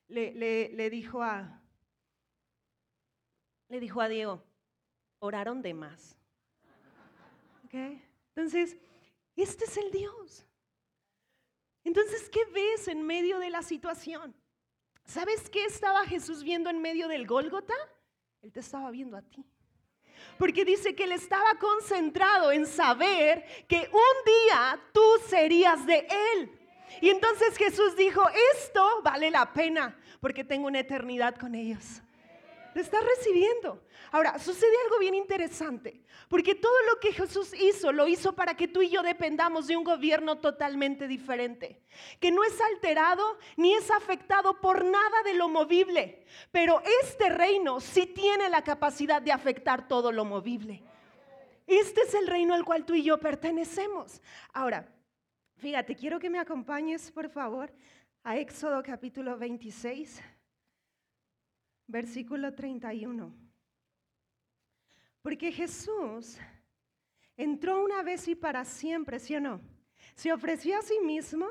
le, 0.07 0.89
dijo 0.89 1.21
a, 1.21 1.61
le 3.69 3.79
dijo 3.79 4.01
a 4.01 4.07
Diego, 4.07 4.43
oraron 5.19 5.61
de 5.61 5.75
más. 5.75 6.20
Entonces, 7.71 8.77
este 9.35 9.65
es 9.65 9.77
el 9.77 9.91
Dios. 9.91 10.45
Entonces, 11.83 12.29
¿qué 12.29 12.45
ves 12.45 12.87
en 12.87 13.03
medio 13.03 13.39
de 13.39 13.49
la 13.49 13.61
situación? 13.61 14.35
¿Sabes 15.05 15.49
qué 15.49 15.65
estaba 15.65 16.05
Jesús 16.05 16.43
viendo 16.43 16.69
en 16.69 16.81
medio 16.81 17.07
del 17.07 17.25
Gólgota? 17.25 17.73
Él 18.41 18.51
te 18.51 18.59
estaba 18.59 18.91
viendo 18.91 19.17
a 19.17 19.21
ti. 19.21 19.45
Porque 20.37 20.63
dice 20.63 20.95
que 20.95 21.05
él 21.05 21.11
estaba 21.11 21.55
concentrado 21.55 22.51
en 22.51 22.65
saber 22.65 23.45
que 23.67 23.89
un 23.91 24.25
día 24.25 24.79
tú 24.93 25.03
serías 25.27 25.85
de 25.85 26.07
él. 26.33 26.59
Y 27.01 27.09
entonces 27.09 27.57
Jesús 27.57 27.95
dijo, 27.95 28.23
esto 28.53 29.01
vale 29.03 29.31
la 29.31 29.51
pena 29.53 29.97
porque 30.19 30.43
tengo 30.43 30.67
una 30.67 30.79
eternidad 30.79 31.35
con 31.35 31.55
ellos. 31.55 32.01
Lo 32.73 32.81
estás 32.81 33.03
recibiendo. 33.17 33.83
Ahora, 34.11 34.39
sucede 34.39 34.75
algo 34.85 34.99
bien 34.99 35.15
interesante, 35.15 36.01
porque 36.29 36.55
todo 36.55 36.75
lo 36.89 36.99
que 36.99 37.11
Jesús 37.11 37.53
hizo, 37.53 37.91
lo 37.91 38.07
hizo 38.07 38.33
para 38.33 38.55
que 38.55 38.67
tú 38.67 38.81
y 38.81 38.89
yo 38.89 39.01
dependamos 39.01 39.67
de 39.67 39.75
un 39.75 39.83
gobierno 39.83 40.39
totalmente 40.39 41.07
diferente, 41.07 41.81
que 42.19 42.31
no 42.31 42.43
es 42.43 42.59
alterado 42.61 43.37
ni 43.57 43.73
es 43.73 43.89
afectado 43.91 44.59
por 44.59 44.85
nada 44.85 45.23
de 45.23 45.33
lo 45.33 45.49
movible, 45.49 46.25
pero 46.51 46.81
este 47.03 47.29
reino 47.29 47.79
sí 47.79 48.05
tiene 48.05 48.49
la 48.49 48.63
capacidad 48.63 49.21
de 49.21 49.31
afectar 49.31 49.87
todo 49.87 50.11
lo 50.11 50.25
movible. 50.25 50.83
Este 51.67 52.01
es 52.01 52.13
el 52.13 52.27
reino 52.27 52.53
al 52.53 52.65
cual 52.65 52.85
tú 52.85 52.95
y 52.95 53.03
yo 53.03 53.17
pertenecemos. 53.17 54.21
Ahora, 54.51 54.93
fíjate, 55.57 55.95
quiero 55.95 56.19
que 56.19 56.29
me 56.29 56.39
acompañes, 56.39 57.11
por 57.11 57.29
favor, 57.29 57.71
a 58.23 58.37
Éxodo 58.37 58.83
capítulo 58.83 59.37
26, 59.37 60.21
versículo 61.91 62.53
31. 62.53 63.35
Porque 65.21 65.51
Jesús 65.51 66.37
entró 67.37 67.83
una 67.83 68.01
vez 68.01 68.27
y 68.27 68.35
para 68.35 68.65
siempre, 68.65 69.19
¿sí 69.19 69.35
o 69.35 69.41
no? 69.41 69.61
Se 70.15 70.33
ofreció 70.33 70.79
a 70.79 70.81
sí 70.81 70.99
mismo 70.99 71.47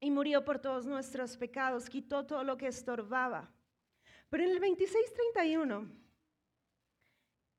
y 0.00 0.10
murió 0.10 0.44
por 0.44 0.58
todos 0.58 0.84
nuestros 0.86 1.36
pecados, 1.36 1.88
quitó 1.88 2.26
todo 2.26 2.44
lo 2.44 2.56
que 2.56 2.66
estorbaba. 2.66 3.50
Pero 4.28 4.44
en 4.44 4.50
el 4.50 4.60
26:31, 4.60 5.88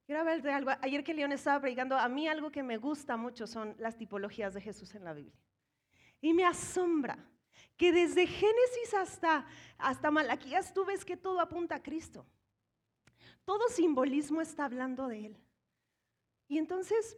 quiero 0.06 0.22
hablar 0.22 0.42
de 0.42 0.52
algo. 0.52 0.72
Ayer 0.82 1.04
que 1.04 1.14
León 1.14 1.32
estaba 1.32 1.62
predicando, 1.62 1.98
a 1.98 2.08
mí 2.08 2.28
algo 2.28 2.52
que 2.52 2.62
me 2.62 2.78
gusta 2.78 3.18
mucho 3.18 3.48
son 3.48 3.76
las 3.80 3.98
tipologías 3.98 4.54
de 4.54 4.62
Jesús 4.62 4.94
en 4.94 5.06
la 5.06 5.14
Biblia. 5.14 5.40
Y 6.22 6.34
me 6.34 6.46
asombra 6.46 7.18
que 7.78 7.92
desde 7.92 8.28
Génesis 8.28 8.94
hasta, 8.94 9.46
hasta 9.78 10.12
Malaquías 10.12 10.74
tú 10.74 10.86
ves 10.86 11.04
que 11.04 11.18
todo 11.18 11.40
apunta 11.40 11.76
a 11.76 11.84
Cristo. 11.84 12.26
Todo 13.44 13.68
simbolismo 13.70 14.42
está 14.42 14.66
hablando 14.66 15.08
de 15.08 15.28
Él. 15.28 15.38
Y 16.48 16.58
entonces, 16.58 17.18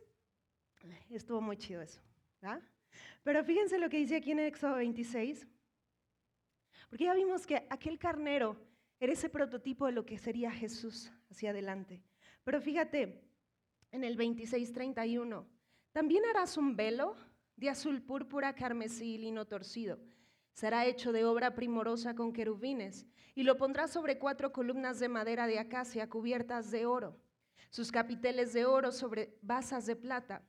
estuvo 1.09 1.41
muy 1.41 1.57
chido 1.57 1.81
eso. 1.81 2.01
Pero 3.23 3.43
fíjense 3.43 3.77
lo 3.77 3.89
que 3.89 3.97
dice 3.97 4.17
aquí 4.17 4.31
en 4.31 4.39
Éxodo 4.39 4.75
26. 4.75 5.47
Porque 6.89 7.05
ya 7.05 7.13
vimos 7.13 7.45
que 7.45 7.67
aquel 7.69 7.99
carnero 7.99 8.57
era 8.99 9.13
ese 9.13 9.29
prototipo 9.29 9.85
de 9.85 9.91
lo 9.91 10.05
que 10.05 10.17
sería 10.17 10.51
Jesús 10.51 11.11
hacia 11.29 11.51
adelante. 11.51 12.01
Pero 12.43 12.61
fíjate, 12.61 13.21
en 13.91 14.03
el 14.03 14.17
26:31, 14.17 15.45
también 15.91 16.25
harás 16.25 16.57
un 16.57 16.75
velo 16.75 17.17
de 17.55 17.69
azul 17.69 18.01
púrpura, 18.01 18.53
carmesí 18.53 19.15
y 19.15 19.17
lino 19.17 19.45
torcido. 19.45 19.99
Será 20.57 20.87
hecho 20.87 21.11
de 21.11 21.23
obra 21.23 21.53
primorosa 21.53 22.15
con 22.15 22.33
querubines 22.33 23.05
y 23.35 23.43
lo 23.43 23.57
pondrás 23.57 23.91
sobre 23.91 24.17
cuatro 24.17 24.51
columnas 24.51 24.99
de 24.99 25.07
madera 25.07 25.45
de 25.45 25.59
acacia 25.59 26.09
cubiertas 26.09 26.71
de 26.71 26.87
oro, 26.87 27.15
sus 27.69 27.91
capiteles 27.91 28.53
de 28.53 28.65
oro 28.65 28.91
sobre 28.91 29.37
basas 29.43 29.85
de 29.85 29.95
plata, 29.95 30.41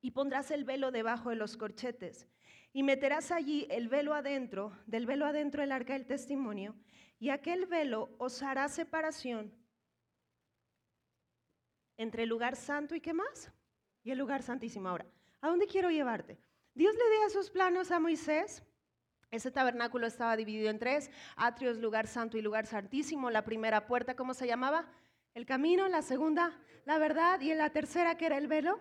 y 0.00 0.10
pondrás 0.10 0.50
el 0.50 0.64
velo 0.64 0.90
debajo 0.90 1.30
de 1.30 1.36
los 1.36 1.56
corchetes, 1.56 2.26
y 2.72 2.82
meterás 2.82 3.30
allí 3.30 3.68
el 3.70 3.86
velo 3.86 4.14
adentro, 4.14 4.76
del 4.86 5.06
velo 5.06 5.26
adentro 5.26 5.62
el 5.62 5.70
arca 5.70 5.92
del 5.92 6.06
testimonio, 6.06 6.74
y 7.20 7.28
aquel 7.28 7.66
velo 7.66 8.10
os 8.18 8.42
hará 8.42 8.68
separación 8.68 9.54
entre 11.96 12.24
el 12.24 12.28
lugar 12.28 12.56
santo 12.56 12.96
y 12.96 13.00
qué 13.00 13.12
más, 13.12 13.52
y 14.02 14.10
el 14.10 14.18
lugar 14.18 14.42
santísimo. 14.42 14.88
Ahora, 14.88 15.06
¿a 15.40 15.46
dónde 15.46 15.68
quiero 15.68 15.88
llevarte? 15.88 16.40
Dios 16.74 16.96
le 16.96 17.18
da 17.20 17.30
sus 17.30 17.48
planos 17.48 17.92
a 17.92 18.00
Moisés 18.00 18.64
ese 19.30 19.50
tabernáculo 19.50 20.06
estaba 20.06 20.36
dividido 20.36 20.70
en 20.70 20.78
tres, 20.78 21.10
atrios, 21.36 21.78
lugar 21.78 22.06
santo 22.06 22.36
y 22.36 22.42
lugar 22.42 22.66
santísimo. 22.66 23.30
La 23.30 23.44
primera 23.44 23.86
puerta, 23.86 24.16
¿cómo 24.16 24.34
se 24.34 24.46
llamaba? 24.46 24.86
El 25.34 25.46
camino, 25.46 25.88
la 25.88 26.02
segunda, 26.02 26.58
la 26.84 26.98
verdad, 26.98 27.40
y 27.40 27.52
en 27.52 27.58
la 27.58 27.70
tercera, 27.70 28.16
que 28.16 28.26
era 28.26 28.38
el 28.38 28.48
velo, 28.48 28.80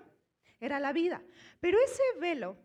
era 0.60 0.80
la 0.80 0.92
vida. 0.92 1.22
Pero 1.60 1.78
ese 1.80 2.02
velo 2.20 2.58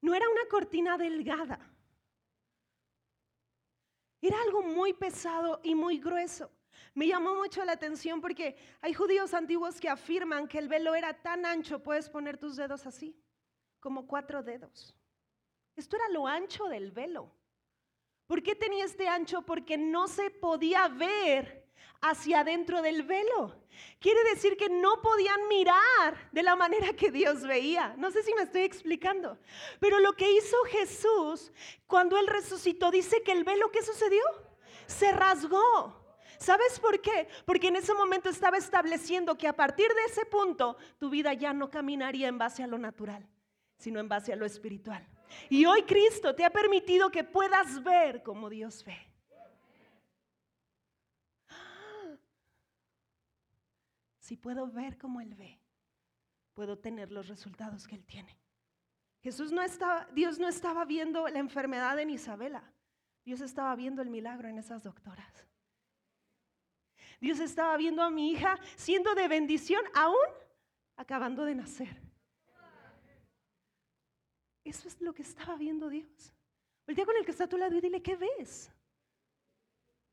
no 0.00 0.14
era 0.14 0.28
una 0.28 0.46
cortina 0.48 0.96
delgada, 0.96 1.58
era 4.22 4.40
algo 4.42 4.62
muy 4.62 4.92
pesado 4.92 5.60
y 5.64 5.74
muy 5.74 5.98
grueso. 5.98 6.50
Me 6.94 7.06
llamó 7.06 7.34
mucho 7.34 7.64
la 7.64 7.72
atención 7.72 8.20
porque 8.20 8.56
hay 8.80 8.94
judíos 8.94 9.34
antiguos 9.34 9.80
que 9.80 9.88
afirman 9.88 10.46
que 10.46 10.58
el 10.58 10.68
velo 10.68 10.94
era 10.94 11.14
tan 11.14 11.44
ancho, 11.46 11.82
puedes 11.82 12.08
poner 12.08 12.36
tus 12.36 12.56
dedos 12.56 12.86
así, 12.86 13.16
como 13.80 14.06
cuatro 14.06 14.42
dedos. 14.42 14.94
Esto 15.80 15.96
era 15.96 16.10
lo 16.10 16.26
ancho 16.26 16.68
del 16.68 16.90
velo. 16.90 17.32
¿Por 18.26 18.42
qué 18.42 18.54
tenía 18.54 18.84
este 18.84 19.08
ancho? 19.08 19.40
Porque 19.40 19.78
no 19.78 20.08
se 20.08 20.28
podía 20.28 20.86
ver 20.88 21.66
hacia 22.02 22.40
adentro 22.40 22.82
del 22.82 23.02
velo. 23.02 23.56
Quiere 23.98 24.22
decir 24.24 24.58
que 24.58 24.68
no 24.68 25.00
podían 25.00 25.48
mirar 25.48 26.28
de 26.32 26.42
la 26.42 26.54
manera 26.54 26.92
que 26.92 27.10
Dios 27.10 27.46
veía. 27.46 27.94
No 27.96 28.10
sé 28.10 28.22
si 28.22 28.34
me 28.34 28.42
estoy 28.42 28.64
explicando. 28.64 29.38
Pero 29.80 30.00
lo 30.00 30.12
que 30.12 30.30
hizo 30.30 30.54
Jesús 30.68 31.50
cuando 31.86 32.18
Él 32.18 32.26
resucitó, 32.26 32.90
dice 32.90 33.22
que 33.22 33.32
el 33.32 33.44
velo, 33.44 33.70
¿qué 33.70 33.82
sucedió? 33.82 34.22
Se 34.86 35.12
rasgó. 35.12 35.98
¿Sabes 36.38 36.78
por 36.78 37.00
qué? 37.00 37.26
Porque 37.46 37.68
en 37.68 37.76
ese 37.76 37.94
momento 37.94 38.28
estaba 38.28 38.58
estableciendo 38.58 39.38
que 39.38 39.48
a 39.48 39.56
partir 39.56 39.88
de 39.88 40.04
ese 40.12 40.26
punto 40.26 40.76
tu 40.98 41.08
vida 41.08 41.32
ya 41.32 41.54
no 41.54 41.70
caminaría 41.70 42.28
en 42.28 42.36
base 42.36 42.62
a 42.62 42.66
lo 42.66 42.76
natural, 42.76 43.26
sino 43.78 43.98
en 43.98 44.10
base 44.10 44.34
a 44.34 44.36
lo 44.36 44.44
espiritual. 44.44 45.08
Y 45.48 45.64
hoy 45.66 45.82
Cristo 45.82 46.34
te 46.34 46.44
ha 46.44 46.50
permitido 46.50 47.10
que 47.10 47.24
puedas 47.24 47.82
ver 47.82 48.22
como 48.22 48.48
Dios 48.48 48.84
ve. 48.84 48.98
Si 54.18 54.36
puedo 54.36 54.68
ver 54.68 54.96
como 54.96 55.20
Él 55.20 55.34
ve, 55.34 55.60
puedo 56.54 56.78
tener 56.78 57.10
los 57.10 57.26
resultados 57.26 57.88
que 57.88 57.96
Él 57.96 58.04
tiene. 58.04 58.38
Jesús 59.22 59.52
no 59.52 59.60
estaba, 59.62 60.06
Dios 60.12 60.38
no 60.38 60.48
estaba 60.48 60.84
viendo 60.84 61.26
la 61.28 61.40
enfermedad 61.40 61.98
en 61.98 62.10
Isabela. 62.10 62.62
Dios 63.24 63.40
estaba 63.40 63.74
viendo 63.76 64.02
el 64.02 64.08
milagro 64.08 64.48
en 64.48 64.58
esas 64.58 64.82
doctoras. 64.82 65.46
Dios 67.20 67.38
estaba 67.40 67.76
viendo 67.76 68.02
a 68.02 68.10
mi 68.10 68.30
hija 68.30 68.58
siendo 68.76 69.14
de 69.14 69.28
bendición 69.28 69.82
aún 69.94 70.16
acabando 70.96 71.44
de 71.44 71.54
nacer. 71.54 72.09
Eso 74.64 74.88
es 74.88 75.00
lo 75.00 75.12
que 75.12 75.22
estaba 75.22 75.56
viendo 75.56 75.88
Dios. 75.88 76.32
Día 76.86 77.06
con 77.06 77.16
el 77.16 77.24
que 77.24 77.30
está 77.30 77.44
a 77.44 77.48
tu 77.48 77.56
lado 77.56 77.76
y 77.76 77.80
dile, 77.80 78.02
¿qué 78.02 78.16
ves? 78.16 78.70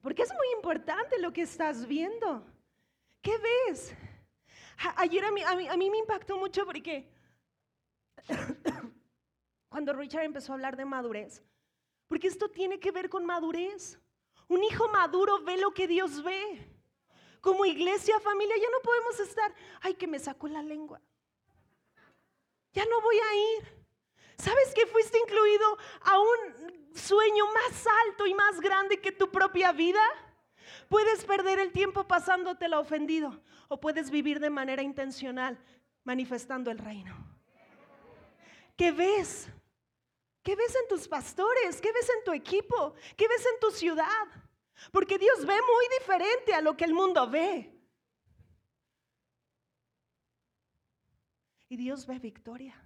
Porque 0.02 0.22
es 0.22 0.34
muy 0.34 0.48
importante 0.56 1.20
lo 1.20 1.34
que 1.34 1.42
estás 1.42 1.88
viendo. 1.88 2.46
¿Qué 3.22 3.36
ves? 3.38 3.96
Ayer 4.98 5.26
a 5.26 5.32
mí, 5.32 5.42
a 5.42 5.76
mí 5.76 5.90
me 5.90 5.98
impactó 5.98 6.38
mucho 6.38 6.66
porque 6.66 7.10
cuando 9.70 9.94
Richard 9.94 10.26
empezó 10.26 10.52
a 10.52 10.56
hablar 10.56 10.78
de 10.78 10.86
madurez, 10.86 11.44
porque 12.08 12.28
esto 12.28 12.50
tiene 12.50 12.80
que 12.80 12.92
ver 12.92 13.10
con 13.10 13.26
madurez. 13.26 14.00
Un 14.48 14.64
hijo 14.64 14.88
maduro 14.88 15.44
ve 15.44 15.58
lo 15.58 15.74
que 15.74 15.88
Dios 15.88 16.24
ve. 16.24 16.78
Como 17.42 17.66
iglesia, 17.66 18.20
familia, 18.20 18.56
ya 18.58 18.70
no 18.72 18.80
podemos 18.82 19.20
estar, 19.20 19.54
ay, 19.82 19.96
que 19.96 20.08
me 20.08 20.20
sacó 20.20 20.48
la 20.48 20.62
lengua. 20.62 21.02
Ya 22.74 22.86
no 22.86 23.02
voy 23.02 23.18
a 23.18 23.36
ir. 23.36 23.87
¿Sabes 24.38 24.74
que 24.74 24.86
fuiste 24.86 25.18
incluido 25.18 25.78
a 26.02 26.20
un 26.20 26.96
sueño 26.96 27.46
más 27.54 27.86
alto 28.06 28.28
y 28.28 28.34
más 28.34 28.60
grande 28.60 29.02
que 29.02 29.12
tu 29.12 29.32
propia 29.32 29.72
vida? 29.72 30.02
Puedes 30.90 31.26
perder 31.26 31.60
el 31.60 31.72
tiempo 31.72 32.08
pasándote 32.08 32.68
la 32.68 32.80
ofendido 32.80 33.42
o 33.68 33.80
puedes 33.80 34.12
vivir 34.12 34.40
de 34.40 34.50
manera 34.50 34.84
intencional 34.84 35.58
manifestando 36.04 36.72
el 36.72 36.78
reino. 36.78 37.16
¿Qué 38.76 38.92
ves? 38.92 39.50
¿Qué 40.44 40.56
ves 40.56 40.76
en 40.82 40.88
tus 40.88 41.08
pastores? 41.08 41.82
¿Qué 41.82 41.92
ves 41.92 42.10
en 42.10 42.24
tu 42.24 42.32
equipo? 42.32 42.94
¿Qué 43.18 43.28
ves 43.28 43.46
en 43.54 43.60
tu 43.60 43.72
ciudad? 43.72 44.28
Porque 44.92 45.18
Dios 45.18 45.46
ve 45.46 45.56
muy 45.56 46.00
diferente 46.00 46.54
a 46.54 46.62
lo 46.62 46.78
que 46.78 46.86
el 46.86 46.94
mundo 46.94 47.28
ve. 47.28 47.74
Y 51.70 51.76
Dios 51.76 52.06
ve 52.06 52.20
victoria. 52.20 52.82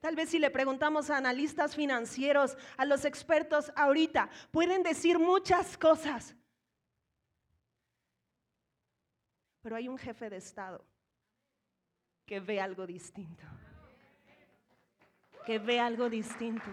Tal 0.00 0.14
vez 0.14 0.30
si 0.30 0.38
le 0.38 0.50
preguntamos 0.50 1.10
a 1.10 1.16
analistas 1.16 1.74
financieros, 1.74 2.56
a 2.76 2.84
los 2.84 3.04
expertos 3.04 3.72
ahorita, 3.76 4.28
pueden 4.50 4.82
decir 4.82 5.18
muchas 5.18 5.76
cosas. 5.76 6.34
Pero 9.62 9.76
hay 9.76 9.88
un 9.88 9.98
jefe 9.98 10.30
de 10.30 10.36
Estado 10.36 10.84
que 12.24 12.40
ve 12.40 12.60
algo 12.60 12.86
distinto 12.86 13.44
que 15.46 15.60
ve 15.60 15.78
algo 15.78 16.10
distinto. 16.10 16.66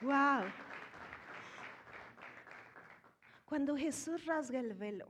Wow. 0.00 0.50
Cuando 3.44 3.76
Jesús 3.76 4.24
rasga 4.24 4.58
el 4.58 4.72
velo, 4.72 5.06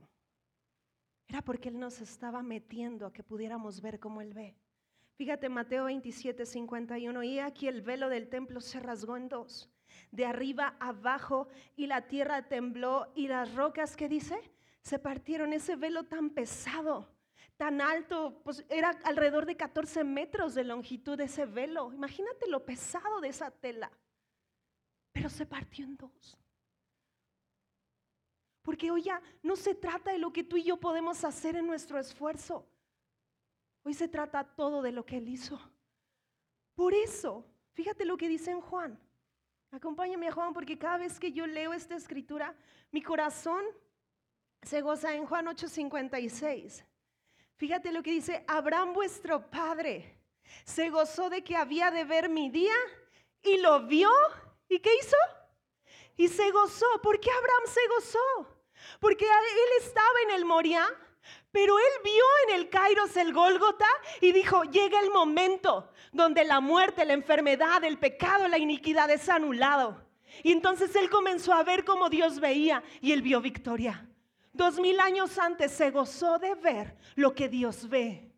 era 1.27 1.41
porque 1.41 1.69
Él 1.69 1.79
nos 1.79 2.01
estaba 2.01 2.43
metiendo 2.43 3.07
a 3.07 3.13
que 3.13 3.23
pudiéramos 3.23 3.81
ver 3.81 3.99
como 3.99 4.21
Él 4.21 4.33
ve. 4.33 4.53
Fíjate 5.15 5.49
Mateo 5.49 5.85
27, 5.85 6.45
51, 6.45 7.23
y 7.23 7.39
aquí 7.39 7.67
el 7.67 7.81
velo 7.81 8.09
del 8.09 8.27
templo 8.27 8.59
se 8.61 8.79
rasgó 8.79 9.15
en 9.17 9.29
dos, 9.29 9.69
de 10.11 10.25
arriba 10.25 10.75
abajo, 10.79 11.47
y 11.75 11.87
la 11.87 12.07
tierra 12.07 12.47
tembló, 12.47 13.11
y 13.15 13.27
las 13.27 13.55
rocas, 13.55 13.95
¿qué 13.95 14.09
dice? 14.09 14.37
Se 14.81 14.99
partieron 14.99 15.53
ese 15.53 15.75
velo 15.75 16.03
tan 16.03 16.29
pesado 16.29 17.15
tan 17.57 17.79
alto, 17.81 18.41
pues 18.43 18.65
era 18.69 18.89
alrededor 19.03 19.45
de 19.45 19.55
14 19.55 20.03
metros 20.03 20.55
de 20.55 20.63
longitud 20.63 21.19
ese 21.19 21.45
velo. 21.45 21.91
Imagínate 21.93 22.49
lo 22.49 22.65
pesado 22.65 23.21
de 23.21 23.29
esa 23.29 23.51
tela. 23.51 23.91
Pero 25.11 25.29
se 25.29 25.45
partió 25.45 25.85
en 25.85 25.95
dos. 25.95 26.37
Porque 28.61 28.91
hoy 28.91 29.05
no 29.43 29.55
se 29.55 29.75
trata 29.75 30.11
de 30.11 30.17
lo 30.17 30.33
que 30.33 30.43
tú 30.43 30.57
y 30.57 30.63
yo 30.63 30.77
podemos 30.77 31.23
hacer 31.23 31.55
en 31.55 31.67
nuestro 31.67 31.99
esfuerzo. 31.99 32.67
Hoy 33.85 33.93
se 33.93 34.07
trata 34.07 34.43
todo 34.43 34.81
de 34.81 34.91
lo 34.91 35.05
que 35.05 35.17
Él 35.17 35.29
hizo. 35.29 35.59
Por 36.73 36.95
eso, 36.95 37.45
fíjate 37.73 38.03
lo 38.03 38.17
que 38.17 38.27
dice 38.27 38.49
en 38.49 38.59
Juan. 38.59 38.99
Acompáñame 39.69 40.27
a 40.27 40.31
Juan 40.31 40.53
porque 40.53 40.79
cada 40.79 40.97
vez 40.97 41.19
que 41.19 41.31
yo 41.31 41.45
leo 41.45 41.71
esta 41.71 41.95
escritura, 41.95 42.55
mi 42.91 43.03
corazón 43.03 43.63
se 44.63 44.81
goza 44.81 45.13
en 45.13 45.27
Juan 45.27 45.45
8:56. 45.45 46.83
Fíjate 47.57 47.91
lo 47.91 48.01
que 48.01 48.11
dice, 48.11 48.43
Abraham 48.47 48.93
vuestro 48.93 49.49
padre 49.51 50.19
se 50.63 50.89
gozó 50.89 51.29
de 51.29 51.43
que 51.43 51.55
había 51.55 51.91
de 51.91 52.05
ver 52.05 52.27
mi 52.27 52.49
día 52.49 52.75
y 53.43 53.57
lo 53.57 53.85
vio. 53.85 54.09
¿Y 54.67 54.79
qué 54.79 54.89
hizo? 54.95 55.17
Y 56.17 56.27
se 56.27 56.49
gozó. 56.49 56.87
¿Por 57.03 57.19
qué 57.19 57.29
Abraham 57.29 57.67
se 57.67 57.87
gozó? 57.87 58.63
Porque 58.99 59.25
él 59.25 59.83
estaba 59.85 60.21
en 60.23 60.31
el 60.31 60.45
Moria, 60.45 60.83
pero 61.55 61.79
él 61.79 61.93
vio 62.03 62.23
en 62.49 62.59
el 62.59 62.69
Kairos 62.69 63.15
el 63.15 63.31
Gólgota 63.31 63.87
y 64.19 64.33
dijo, 64.33 64.63
llega 64.65 64.99
el 64.99 65.09
momento 65.09 65.89
donde 66.11 66.43
la 66.43 66.59
muerte, 66.59 67.05
la 67.05 67.13
enfermedad, 67.13 67.81
el 67.85 67.97
pecado, 67.97 68.49
la 68.49 68.57
iniquidad 68.57 69.09
es 69.09 69.29
anulado. 69.29 70.05
Y 70.43 70.51
entonces 70.51 70.93
él 70.97 71.09
comenzó 71.09 71.53
a 71.53 71.63
ver 71.63 71.85
cómo 71.85 72.09
Dios 72.09 72.41
veía 72.41 72.83
y 72.99 73.13
él 73.13 73.21
vio 73.21 73.39
victoria. 73.39 74.05
Dos 74.51 74.81
mil 74.81 74.99
años 74.99 75.39
antes 75.39 75.71
se 75.71 75.91
gozó 75.91 76.39
de 76.39 76.55
ver 76.55 76.97
lo 77.15 77.33
que 77.33 77.47
Dios 77.47 77.87
ve. 77.87 78.33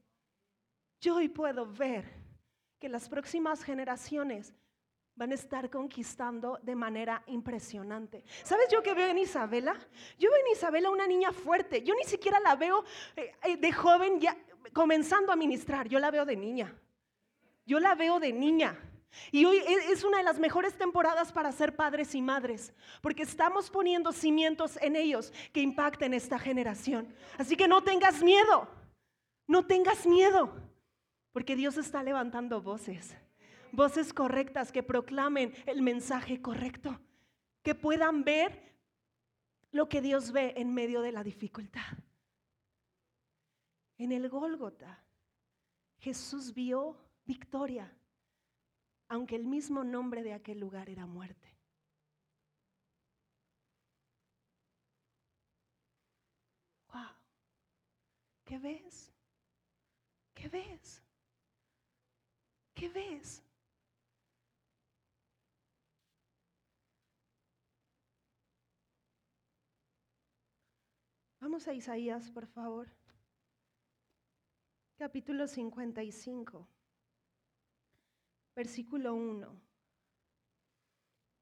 Yo 1.01 1.15
hoy 1.15 1.27
puedo 1.27 1.65
ver 1.65 2.05
que 2.77 2.87
las 2.87 3.09
próximas 3.09 3.63
generaciones 3.63 4.53
van 5.17 5.31
a 5.31 5.35
estar 5.35 5.69
conquistando 5.69 6.59
de 6.61 6.75
manera 6.75 7.23
impresionante. 7.25 8.23
¿Sabes 8.43 8.67
yo 8.71 8.83
que 8.83 8.93
veo 8.93 9.07
en 9.07 9.17
Isabela? 9.17 9.73
Yo 10.19 10.29
veo 10.29 10.39
en 10.45 10.51
Isabela 10.51 10.91
una 10.91 11.07
niña 11.07 11.33
fuerte. 11.33 11.81
Yo 11.81 11.95
ni 11.95 12.03
siquiera 12.03 12.39
la 12.39 12.55
veo 12.55 12.83
eh, 13.15 13.33
eh, 13.43 13.57
de 13.57 13.73
joven 13.73 14.19
ya 14.19 14.37
comenzando 14.73 15.31
a 15.31 15.35
ministrar. 15.35 15.87
Yo 15.87 15.99
la 15.99 16.11
veo 16.11 16.23
de 16.23 16.37
niña. 16.37 16.73
Yo 17.65 17.79
la 17.79 17.95
veo 17.95 18.19
de 18.19 18.31
niña. 18.31 18.79
Y 19.31 19.45
hoy 19.45 19.57
e, 19.57 19.91
es 19.91 20.03
una 20.03 20.19
de 20.19 20.23
las 20.23 20.37
mejores 20.37 20.77
temporadas 20.77 21.31
para 21.31 21.51
ser 21.51 21.75
padres 21.75 22.13
y 22.13 22.21
madres, 22.21 22.73
porque 23.01 23.23
estamos 23.23 23.71
poniendo 23.71 24.11
cimientos 24.11 24.77
en 24.81 24.95
ellos 24.95 25.33
que 25.51 25.61
impacten 25.61 26.13
esta 26.13 26.37
generación. 26.37 27.11
Así 27.39 27.55
que 27.55 27.67
no 27.67 27.83
tengas 27.83 28.21
miedo, 28.21 28.67
no 29.47 29.65
tengas 29.65 30.05
miedo, 30.05 30.53
porque 31.31 31.55
Dios 31.55 31.77
está 31.77 32.03
levantando 32.03 32.61
voces, 32.61 33.17
voces 33.71 34.13
correctas 34.13 34.71
que 34.71 34.83
proclamen 34.83 35.53
el 35.65 35.81
mensaje 35.81 36.41
correcto, 36.41 36.99
que 37.63 37.75
puedan 37.75 38.23
ver 38.23 38.75
lo 39.71 39.89
que 39.89 40.01
Dios 40.01 40.31
ve 40.31 40.53
en 40.57 40.73
medio 40.73 41.01
de 41.01 41.11
la 41.11 41.23
dificultad. 41.23 41.97
En 43.97 44.11
el 44.11 44.29
Gólgota, 44.29 45.03
Jesús 45.99 46.53
vio 46.53 46.97
victoria 47.25 47.91
aunque 49.09 49.35
el 49.35 49.45
mismo 49.45 49.83
nombre 49.83 50.23
de 50.23 50.33
aquel 50.33 50.59
lugar 50.59 50.89
era 50.89 51.05
muerte. 51.05 51.55
Wow. 56.91 57.15
¿Qué 58.43 58.59
ves? 58.59 59.11
¿Qué 60.33 60.49
ves? 60.49 61.01
¿Qué 62.73 62.89
ves? 62.89 63.43
Vamos 71.39 71.67
a 71.67 71.73
Isaías, 71.73 72.31
por 72.31 72.47
favor. 72.47 72.87
Capítulo 74.97 75.47
55 75.47 76.67
versículo 78.57 79.13
1. 79.13 79.61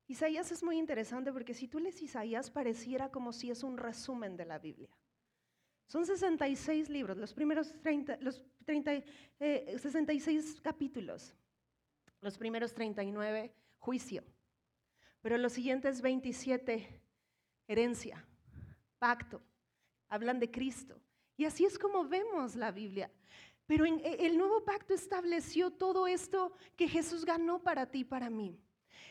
Isaías 0.08 0.52
es 0.52 0.62
muy 0.62 0.78
interesante 0.78 1.32
porque 1.32 1.54
si 1.54 1.70
tú 1.70 1.80
lees 1.80 2.02
Isaías 2.02 2.52
pareciera 2.52 3.10
como 3.10 3.32
si 3.32 3.50
es 3.50 3.64
un 3.64 3.78
resumen 3.78 4.36
de 4.36 4.44
la 4.44 4.60
Biblia. 4.60 4.90
Son 5.88 6.06
66 6.06 6.90
libros, 6.90 7.18
los 7.18 7.34
primeros 7.34 7.72
30, 7.82 8.18
los 8.20 8.44
30, 8.66 9.02
66 9.40 10.56
eh, 10.58 10.62
capítulos, 10.62 11.34
los 12.20 12.38
primeros 12.38 12.74
39 12.74 13.56
juicio, 13.80 14.22
pero 15.22 15.38
los 15.38 15.54
siguientes 15.54 16.02
27 16.02 17.02
herencia, 17.68 18.26
pacto. 19.00 19.42
Hablan 20.16 20.40
de 20.40 20.50
Cristo. 20.50 21.00
Y 21.38 21.46
así 21.46 21.66
es 21.66 21.78
como 21.78 22.06
vemos 22.06 22.56
la 22.56 22.72
Biblia. 22.72 23.12
Pero 23.66 23.86
e, 23.86 24.26
el 24.26 24.38
nuevo 24.38 24.64
pacto 24.64 24.94
estableció 24.94 25.72
todo 25.72 26.08
esto 26.08 26.54
que 26.76 26.88
Jesús 26.88 27.26
ganó 27.26 27.62
para 27.62 27.90
ti 27.90 28.00
y 28.00 28.04
para 28.04 28.30
mí. 28.30 28.60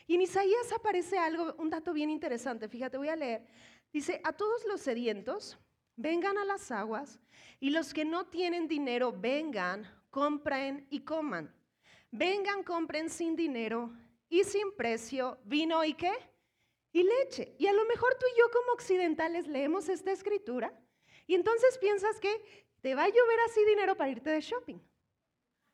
Y 0.07 0.15
en 0.15 0.21
Isaías 0.21 0.71
aparece 0.73 1.17
algo, 1.17 1.55
un 1.57 1.69
dato 1.69 1.93
bien 1.93 2.09
interesante. 2.09 2.67
Fíjate, 2.67 2.97
voy 2.97 3.09
a 3.09 3.15
leer. 3.15 3.45
Dice, 3.91 4.21
a 4.23 4.33
todos 4.33 4.65
los 4.65 4.81
sedientos, 4.81 5.57
vengan 5.95 6.37
a 6.37 6.45
las 6.45 6.71
aguas, 6.71 7.19
y 7.59 7.69
los 7.69 7.93
que 7.93 8.05
no 8.05 8.25
tienen 8.25 8.67
dinero, 8.67 9.11
vengan, 9.11 9.89
compren 10.09 10.85
y 10.89 11.01
coman. 11.01 11.53
Vengan, 12.11 12.63
compren 12.63 13.09
sin 13.09 13.35
dinero 13.35 13.91
y 14.29 14.43
sin 14.43 14.71
precio 14.75 15.37
vino 15.43 15.83
y 15.83 15.93
qué? 15.93 16.13
Y 16.93 17.03
leche. 17.03 17.55
Y 17.59 17.67
a 17.67 17.73
lo 17.73 17.85
mejor 17.85 18.15
tú 18.19 18.25
y 18.33 18.39
yo 18.39 18.45
como 18.51 18.73
occidentales 18.73 19.47
leemos 19.47 19.89
esta 19.89 20.11
escritura 20.11 20.73
y 21.27 21.35
entonces 21.35 21.77
piensas 21.77 22.19
que 22.19 22.65
te 22.81 22.95
va 22.95 23.03
a 23.03 23.09
llover 23.09 23.39
así 23.47 23.63
dinero 23.65 23.95
para 23.95 24.11
irte 24.11 24.29
de 24.29 24.41
shopping. 24.41 24.79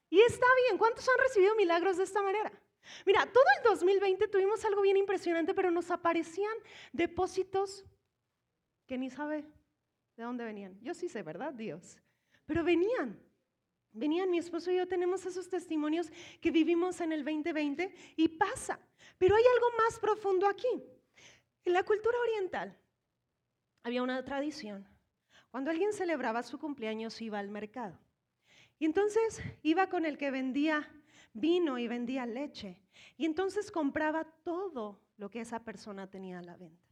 Y 0.10 0.22
está 0.22 0.46
bien, 0.66 0.78
¿cuántos 0.78 1.08
han 1.08 1.18
recibido 1.20 1.56
milagros 1.56 1.98
de 1.98 2.04
esta 2.04 2.22
manera? 2.22 2.52
Mira, 3.06 3.26
todo 3.32 3.46
el 3.58 3.64
2020 3.64 4.28
tuvimos 4.28 4.64
algo 4.66 4.82
bien 4.82 4.98
impresionante, 4.98 5.54
pero 5.54 5.72
nos 5.72 5.92
aparecían 5.92 6.54
depósitos 6.92 7.86
que 8.88 8.98
ni 8.98 9.10
sabe 9.10 9.46
de 10.18 10.24
dónde 10.24 10.44
venían. 10.44 10.78
Yo 10.82 10.94
sí 10.94 11.08
sé, 11.08 11.24
¿verdad? 11.24 11.54
Dios. 11.54 11.98
Pero 12.46 12.64
venían. 12.64 13.20
Venían, 13.94 14.30
mi 14.32 14.38
esposo 14.38 14.72
y 14.72 14.78
yo 14.78 14.88
tenemos 14.88 15.26
esos 15.26 15.50
testimonios 15.50 16.12
que 16.40 16.52
vivimos 16.52 17.02
en 17.02 17.12
el 17.12 17.26
2020 17.26 17.94
y 18.16 18.28
pasa. 18.30 18.80
Pero 19.18 19.36
hay 19.36 19.44
algo 19.54 19.68
más 19.78 20.00
profundo 20.00 20.48
aquí. 20.48 20.84
En 21.66 21.74
la 21.74 21.84
cultura 21.84 22.18
oriental 22.20 22.78
había 23.84 24.02
una 24.02 24.24
tradición. 24.24 24.88
Cuando 25.52 25.70
alguien 25.70 25.94
celebraba 25.94 26.44
su 26.44 26.58
cumpleaños 26.58 27.22
iba 27.22 27.38
al 27.38 27.50
mercado. 27.50 28.00
Y 28.80 28.86
entonces 28.86 29.42
iba 29.62 29.88
con 29.88 30.06
el 30.06 30.18
que 30.18 30.32
vendía 30.32 30.90
vino 31.34 31.78
y 31.78 31.88
vendía 31.88 32.26
leche. 32.26 32.80
Y 33.18 33.26
entonces 33.26 33.72
compraba 33.72 34.26
todo 34.44 35.00
lo 35.18 35.30
que 35.30 35.42
esa 35.42 35.64
persona 35.64 36.10
tenía 36.10 36.40
a 36.40 36.44
la 36.44 36.58
venta. 36.58 36.90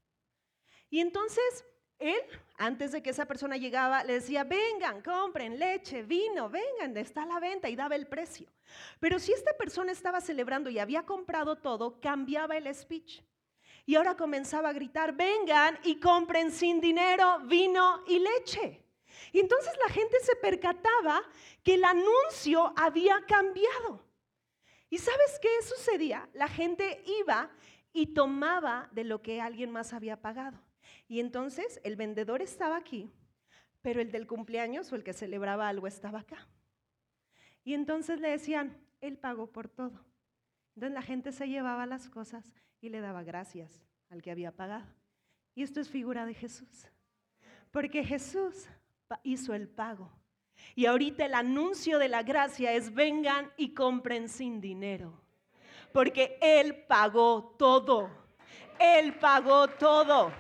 Y 0.90 1.00
entonces 1.00 1.66
él, 2.00 2.22
antes 2.58 2.92
de 2.92 3.04
que 3.04 3.10
esa 3.10 3.26
persona 3.26 3.58
llegaba, 3.58 4.04
le 4.04 4.14
decía, 4.14 4.44
vengan, 4.44 5.02
compren 5.02 5.60
leche, 5.60 6.04
vino, 6.04 6.50
vengan, 6.50 6.96
está 6.98 7.24
a 7.24 7.26
la 7.26 7.40
venta 7.40 7.70
y 7.70 7.76
daba 7.76 7.96
el 7.96 8.08
precio. 8.08 8.48
Pero 9.00 9.20
si 9.20 9.34
esta 9.34 9.54
persona 9.58 9.92
estaba 9.92 10.22
celebrando 10.22 10.70
y 10.70 10.80
había 10.80 11.04
comprado 11.06 11.58
todo, 11.58 12.00
cambiaba 12.00 12.56
el 12.58 12.74
speech. 12.74 13.22
Y 13.90 13.96
ahora 13.96 14.16
comenzaba 14.16 14.70
a 14.70 14.74
gritar, 14.74 15.16
vengan 15.16 15.80
y 15.84 16.00
compren 16.00 16.52
sin 16.52 16.80
dinero 16.80 17.40
vino 17.48 18.04
y 18.08 18.20
leche. 18.20 18.86
Y 19.32 19.40
entonces 19.40 19.74
la 19.84 19.92
gente 19.92 20.16
se 20.22 20.36
percataba 20.36 21.24
que 21.64 21.74
el 21.74 21.84
anuncio 21.84 22.72
había 22.78 23.20
cambiado. 23.28 24.06
¿Y 24.92 25.00
sabes 25.00 25.40
qué 25.42 25.50
sucedía? 25.64 26.30
La 26.34 26.48
gente 26.48 27.04
iba 27.20 27.50
y 27.92 28.14
tomaba 28.14 28.90
de 28.92 29.06
lo 29.06 29.24
que 29.24 29.42
alguien 29.42 29.72
más 29.72 29.92
había 29.92 30.22
pagado. 30.22 30.62
Y 31.08 31.20
entonces 31.20 31.82
el 31.84 31.96
vendedor 31.96 32.44
estaba 32.44 32.78
aquí, 32.78 33.12
pero 33.82 34.02
el 34.02 34.12
del 34.12 34.28
cumpleaños 34.28 34.92
o 34.92 34.98
el 34.98 35.04
que 35.04 35.14
celebraba 35.14 35.68
algo 35.68 35.88
estaba 35.88 36.20
acá. 36.20 36.48
Y 37.64 37.74
entonces 37.74 38.20
le 38.20 38.30
decían, 38.30 38.86
él 39.02 39.18
pagó 39.18 39.52
por 39.52 39.68
todo. 39.68 40.06
Entonces 40.76 40.94
la 40.94 41.02
gente 41.02 41.32
se 41.32 41.48
llevaba 41.48 41.88
las 41.88 42.08
cosas 42.08 42.54
y 42.82 42.90
le 42.90 43.02
daba 43.02 43.24
gracias 43.24 43.82
al 44.10 44.22
que 44.22 44.32
había 44.32 44.56
pagado. 44.56 44.86
Y 45.56 45.64
esto 45.64 45.80
es 45.80 45.90
figura 45.90 46.26
de 46.26 46.34
Jesús. 46.34 46.88
Porque 47.72 48.04
Jesús 48.04 48.68
hizo 49.24 49.54
el 49.54 49.68
pago. 49.68 50.12
Y 50.76 50.86
ahorita 50.86 51.26
el 51.26 51.34
anuncio 51.34 52.00
de 52.00 52.10
la 52.10 52.24
gracia 52.24 52.74
es 52.74 52.94
vengan 52.94 53.52
y 53.58 53.74
compren 53.74 54.30
sin 54.30 54.62
dinero. 54.62 55.22
Porque 55.94 56.38
Él 56.42 56.86
pagó 56.88 57.56
todo. 57.58 58.10
Él 58.80 59.14
pagó 59.16 59.68
todo. 59.68 60.32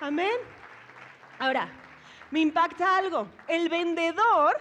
Amén. 0.00 0.36
Ahora, 1.38 1.70
me 2.30 2.40
impacta 2.40 2.96
algo. 2.96 3.28
El 3.48 3.68
vendedor, 3.68 4.56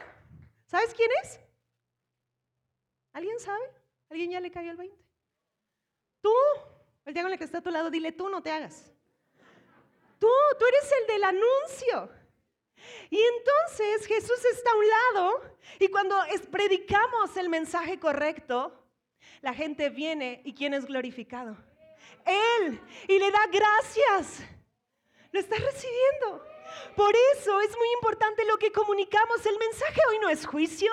¿sabes 0.66 0.94
quién 0.94 1.10
es? 1.24 1.40
¿Alguien 3.14 3.40
sabe? 3.40 3.64
¿Alguien 4.10 4.32
ya 4.32 4.40
le 4.40 4.52
cayó 4.52 4.72
el 4.72 4.78
20? 4.78 5.01
Tú, 6.22 6.34
el 7.06 7.14
día 7.14 7.24
con 7.24 7.32
el 7.32 7.38
que 7.38 7.46
está 7.46 7.60
a 7.60 7.64
tu 7.64 7.72
lado, 7.72 7.90
dile 7.90 8.12
tú, 8.12 8.30
no 8.30 8.42
te 8.42 8.52
hagas. 8.52 8.92
Tú, 10.20 10.30
tú 10.60 10.66
eres 10.66 10.92
el 11.02 11.08
del 11.08 11.24
anuncio. 11.24 12.10
Y 13.10 13.20
entonces 13.20 14.08
Jesús 14.08 14.46
está 14.46 14.72
a 14.72 14.76
un 14.76 14.90
lado 14.90 15.58
y 15.80 15.88
cuando 15.90 16.16
predicamos 16.50 17.36
el 17.38 17.50
mensaje 17.50 18.00
correcto, 18.00 18.82
la 19.42 19.54
gente 19.54 19.90
viene 19.90 20.42
y 20.46 20.54
¿quién 20.54 20.74
es 20.74 20.86
glorificado? 20.86 21.58
Él. 22.26 22.80
Y 23.08 23.20
le 23.20 23.32
da 23.32 23.48
gracias. 23.52 24.44
Lo 25.32 25.40
estás 25.40 25.60
recibiendo. 25.60 26.46
Por 26.96 27.14
eso 27.36 27.60
es 27.62 27.76
muy 27.76 27.88
importante 27.94 28.46
lo 28.46 28.58
que 28.58 28.72
comunicamos. 28.72 29.46
El 29.46 29.58
mensaje 29.58 30.00
hoy 30.10 30.20
no 30.20 30.30
es 30.30 30.46
juicio. 30.46 30.92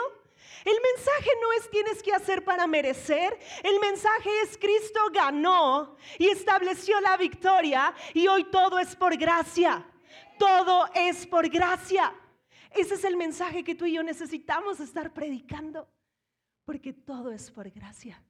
El 0.64 0.76
mensaje 0.94 1.30
no 1.40 1.52
es 1.52 1.70
tienes 1.70 2.02
que 2.02 2.12
hacer 2.12 2.44
para 2.44 2.66
merecer. 2.66 3.38
El 3.62 3.78
mensaje 3.80 4.30
es 4.42 4.58
Cristo 4.58 5.00
ganó 5.12 5.96
y 6.18 6.28
estableció 6.28 7.00
la 7.00 7.16
victoria 7.16 7.94
y 8.14 8.26
hoy 8.26 8.44
todo 8.44 8.78
es 8.78 8.94
por 8.96 9.16
gracia. 9.16 9.86
Todo 10.38 10.88
es 10.94 11.26
por 11.26 11.48
gracia. 11.48 12.14
Ese 12.70 12.94
es 12.94 13.04
el 13.04 13.16
mensaje 13.16 13.64
que 13.64 13.74
tú 13.74 13.86
y 13.86 13.94
yo 13.94 14.02
necesitamos 14.02 14.80
estar 14.80 15.12
predicando. 15.12 15.88
Porque 16.64 16.92
todo 16.92 17.32
es 17.32 17.50
por 17.50 17.70
gracia. 17.70 18.22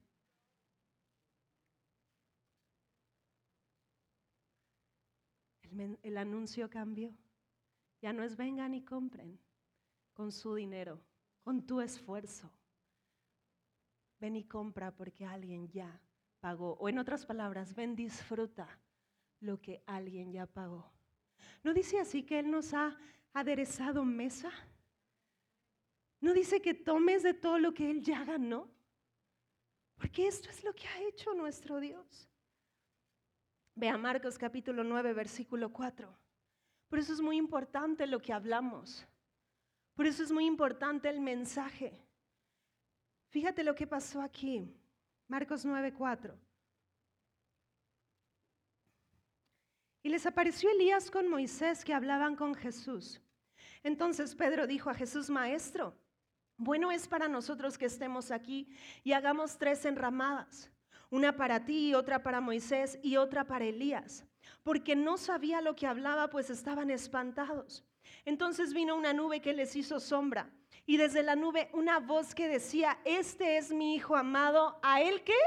el, 6.03 6.17
anuncio 6.17 6.69
cambió. 6.69 7.13
Ya 8.01 8.13
no 8.13 8.23
es 8.23 8.35
vengan 8.35 8.73
y 8.73 8.83
compren 8.83 9.39
con 10.13 10.31
su 10.31 10.55
dinero, 10.55 10.99
con 11.41 11.65
tu 11.65 11.81
esfuerzo. 11.81 12.51
Ven 14.19 14.35
y 14.35 14.43
compra 14.43 14.91
porque 14.91 15.25
alguien 15.25 15.69
ya 15.69 16.01
pagó. 16.39 16.73
O 16.73 16.89
en 16.89 16.99
otras 16.99 17.25
palabras, 17.25 17.73
ven 17.73 17.95
disfruta 17.95 18.67
lo 19.39 19.61
que 19.61 19.81
alguien 19.85 20.31
ya 20.31 20.45
pagó. 20.45 20.91
¿No 21.63 21.73
dice 21.73 21.99
así 21.99 22.23
que 22.23 22.39
Él 22.39 22.51
nos 22.51 22.73
ha 22.73 22.97
aderezado 23.33 24.03
mesa? 24.03 24.51
¿No 26.21 26.33
dice 26.33 26.61
que 26.61 26.73
tomes 26.73 27.23
de 27.23 27.33
todo 27.33 27.59
lo 27.59 27.73
que 27.73 27.89
Él 27.89 28.01
ya 28.01 28.25
ganó? 28.25 28.69
Porque 29.95 30.27
esto 30.27 30.49
es 30.49 30.63
lo 30.63 30.73
que 30.73 30.87
ha 30.87 31.01
hecho 31.03 31.33
nuestro 31.33 31.79
Dios. 31.79 32.29
Vea 33.75 33.97
Marcos 33.97 34.37
capítulo 34.37 34.83
9, 34.83 35.13
versículo 35.13 35.71
4. 35.71 36.13
Por 36.89 36.99
eso 36.99 37.13
es 37.13 37.21
muy 37.21 37.37
importante 37.37 38.07
lo 38.07 38.21
que 38.21 38.33
hablamos. 38.33 39.05
Por 39.99 40.07
eso 40.07 40.23
es 40.23 40.31
muy 40.31 40.45
importante 40.45 41.09
el 41.09 41.19
mensaje. 41.19 41.91
Fíjate 43.31 43.65
lo 43.65 43.75
que 43.75 43.85
pasó 43.85 44.21
aquí. 44.21 44.73
Marcos 45.27 45.65
9, 45.65 45.93
4. 45.93 46.39
Y 50.01 50.07
les 50.07 50.25
apareció 50.25 50.69
Elías 50.69 51.11
con 51.11 51.27
Moisés 51.27 51.83
que 51.83 51.93
hablaban 51.93 52.37
con 52.37 52.55
Jesús. 52.55 53.19
Entonces 53.83 54.33
Pedro 54.35 54.67
dijo 54.67 54.89
a 54.89 54.93
Jesús, 54.93 55.29
Maestro, 55.29 55.93
bueno 56.55 56.93
es 56.93 57.05
para 57.05 57.27
nosotros 57.27 57.77
que 57.77 57.87
estemos 57.87 58.31
aquí 58.31 58.73
y 59.03 59.11
hagamos 59.11 59.57
tres 59.57 59.83
enramadas 59.83 60.71
una 61.09 61.35
para 61.35 61.65
ti, 61.65 61.93
otra 61.93 62.23
para 62.23 62.39
Moisés 62.39 62.97
y 63.03 63.17
otra 63.17 63.43
para 63.43 63.65
Elías, 63.65 64.25
porque 64.63 64.95
no 64.95 65.17
sabía 65.17 65.59
lo 65.59 65.75
que 65.75 65.87
hablaba, 65.87 66.29
pues 66.29 66.49
estaban 66.49 66.89
espantados. 66.89 67.83
Entonces 68.25 68.73
vino 68.73 68.95
una 68.95 69.13
nube 69.13 69.41
que 69.41 69.53
les 69.53 69.75
hizo 69.75 69.99
sombra, 69.99 70.49
y 70.85 70.97
desde 70.97 71.23
la 71.23 71.35
nube 71.35 71.69
una 71.73 71.99
voz 71.99 72.33
que 72.33 72.47
decía, 72.47 72.99
este 73.05 73.57
es 73.57 73.71
mi 73.71 73.95
hijo 73.95 74.15
amado, 74.15 74.79
¿a 74.81 75.01
él 75.01 75.23
qué? 75.23 75.37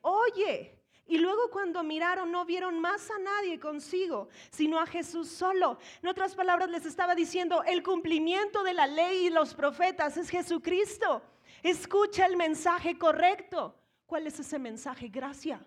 Oye. 0.00 0.74
Y 1.10 1.16
luego 1.16 1.50
cuando 1.50 1.82
miraron 1.82 2.30
no 2.30 2.44
vieron 2.44 2.80
más 2.80 3.10
a 3.10 3.18
nadie 3.18 3.58
consigo, 3.58 4.28
sino 4.50 4.78
a 4.78 4.86
Jesús 4.86 5.30
solo. 5.30 5.78
En 6.02 6.08
otras 6.08 6.34
palabras 6.34 6.68
les 6.68 6.84
estaba 6.84 7.14
diciendo, 7.14 7.62
el 7.64 7.82
cumplimiento 7.82 8.62
de 8.62 8.74
la 8.74 8.86
ley 8.86 9.26
y 9.26 9.30
los 9.30 9.54
profetas 9.54 10.18
es 10.18 10.28
Jesucristo. 10.28 11.22
Escucha 11.62 12.26
el 12.26 12.36
mensaje 12.36 12.98
correcto. 12.98 13.74
¿Cuál 14.04 14.26
es 14.26 14.38
ese 14.38 14.58
mensaje? 14.58 15.08
Gracia. 15.08 15.64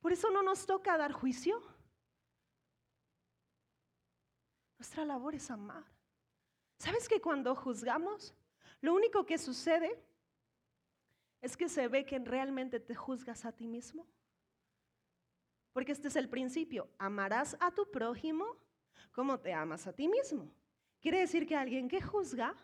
Por 0.00 0.12
eso 0.12 0.30
no 0.30 0.42
nos 0.42 0.66
toca 0.66 0.98
dar 0.98 1.12
juicio. 1.12 1.62
Nuestra 4.78 5.04
labor 5.04 5.34
es 5.34 5.50
amar. 5.50 5.84
¿Sabes 6.78 7.08
que 7.08 7.20
cuando 7.20 7.54
juzgamos, 7.54 8.34
lo 8.80 8.94
único 8.94 9.24
que 9.24 9.38
sucede 9.38 10.04
es 11.40 11.56
que 11.56 11.68
se 11.68 11.88
ve 11.88 12.04
que 12.04 12.18
realmente 12.18 12.80
te 12.80 12.94
juzgas 12.94 13.44
a 13.44 13.52
ti 13.52 13.66
mismo? 13.66 14.06
Porque 15.72 15.92
este 15.92 16.08
es 16.08 16.16
el 16.16 16.28
principio. 16.28 16.88
Amarás 16.98 17.56
a 17.60 17.70
tu 17.70 17.90
prójimo 17.90 18.46
como 19.12 19.38
te 19.40 19.52
amas 19.52 19.86
a 19.86 19.92
ti 19.92 20.08
mismo. 20.08 20.50
Quiere 21.00 21.20
decir 21.20 21.46
que 21.46 21.56
alguien 21.56 21.88
que 21.88 22.00
juzga 22.00 22.54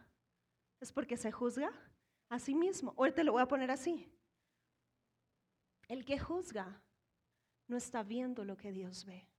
es 0.80 0.92
porque 0.92 1.16
se 1.16 1.30
juzga 1.30 1.72
a 2.28 2.38
sí 2.38 2.54
mismo. 2.54 2.94
Hoy 2.96 3.12
te 3.12 3.24
lo 3.24 3.32
voy 3.32 3.42
a 3.42 3.48
poner 3.48 3.70
así. 3.70 4.10
El 5.88 6.04
que 6.04 6.18
juzga 6.18 6.82
no 7.68 7.76
está 7.76 8.02
viendo 8.02 8.44
lo 8.44 8.56
que 8.56 8.72
Dios 8.72 9.04
ve. 9.04 9.29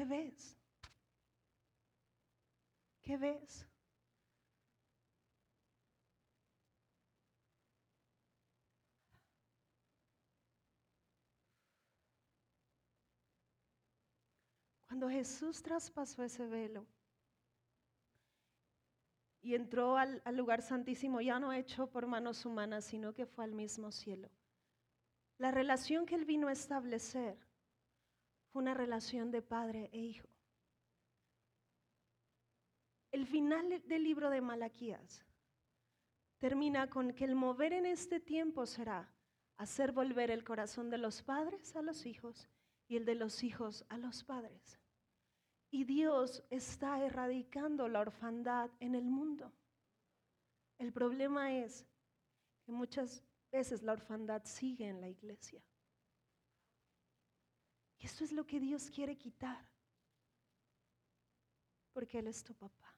¿Qué 0.00 0.06
ves? 0.06 0.56
¿Qué 3.02 3.18
ves? 3.18 3.66
Cuando 14.86 15.10
Jesús 15.10 15.62
traspasó 15.62 16.22
ese 16.22 16.46
velo 16.46 16.86
y 19.42 19.54
entró 19.54 19.98
al, 19.98 20.22
lugar 20.34 20.62
santísimo, 20.62 21.20
ya 21.20 21.38
no 21.38 21.52
hecho 21.52 21.88
por 21.88 22.06
manos 22.06 22.46
humanas, 22.46 22.86
sino 22.86 23.12
que 23.12 23.26
fue 23.26 23.44
al 23.44 23.52
mismo 23.52 23.92
cielo. 23.92 24.30
La 25.36 25.50
relación 25.50 26.06
que 26.06 26.14
él 26.14 26.24
vino 26.24 26.48
a 26.48 26.52
establecer 26.52 27.49
fue 28.52 28.62
una 28.62 28.74
relación 28.74 29.30
de 29.30 29.42
padre 29.42 29.90
e 29.92 29.98
hijo. 29.98 30.28
El 33.12 33.26
final 33.26 33.82
del 33.86 34.04
libro 34.04 34.30
de 34.30 34.40
Malaquías 34.40 35.24
termina 36.38 36.88
con 36.88 37.12
que 37.12 37.24
el 37.24 37.34
mover 37.34 37.72
en 37.72 37.86
este 37.86 38.20
tiempo 38.20 38.66
será 38.66 39.12
hacer 39.56 39.92
volver 39.92 40.30
el 40.30 40.44
corazón 40.44 40.90
de 40.90 40.98
los 40.98 41.22
padres 41.22 41.76
a 41.76 41.82
los 41.82 42.06
hijos 42.06 42.48
y 42.88 42.96
el 42.96 43.04
de 43.04 43.14
los 43.14 43.42
hijos 43.44 43.84
a 43.88 43.98
los 43.98 44.24
padres. 44.24 44.80
Y 45.70 45.84
Dios 45.84 46.42
está 46.50 47.04
erradicando 47.04 47.88
la 47.88 48.00
orfandad 48.00 48.70
en 48.80 48.94
el 48.94 49.04
mundo. 49.04 49.52
El 50.78 50.92
problema 50.92 51.54
es 51.54 51.86
que 52.64 52.72
muchas 52.72 53.22
veces 53.52 53.82
la 53.82 53.92
orfandad 53.92 54.42
sigue 54.44 54.88
en 54.88 55.00
la 55.00 55.08
iglesia. 55.08 55.62
Eso 58.00 58.24
es 58.24 58.32
lo 58.32 58.46
que 58.46 58.58
Dios 58.58 58.90
quiere 58.90 59.16
quitar. 59.16 59.68
Porque 61.92 62.18
Él 62.18 62.28
es 62.28 62.42
tu 62.42 62.54
papá. 62.54 62.94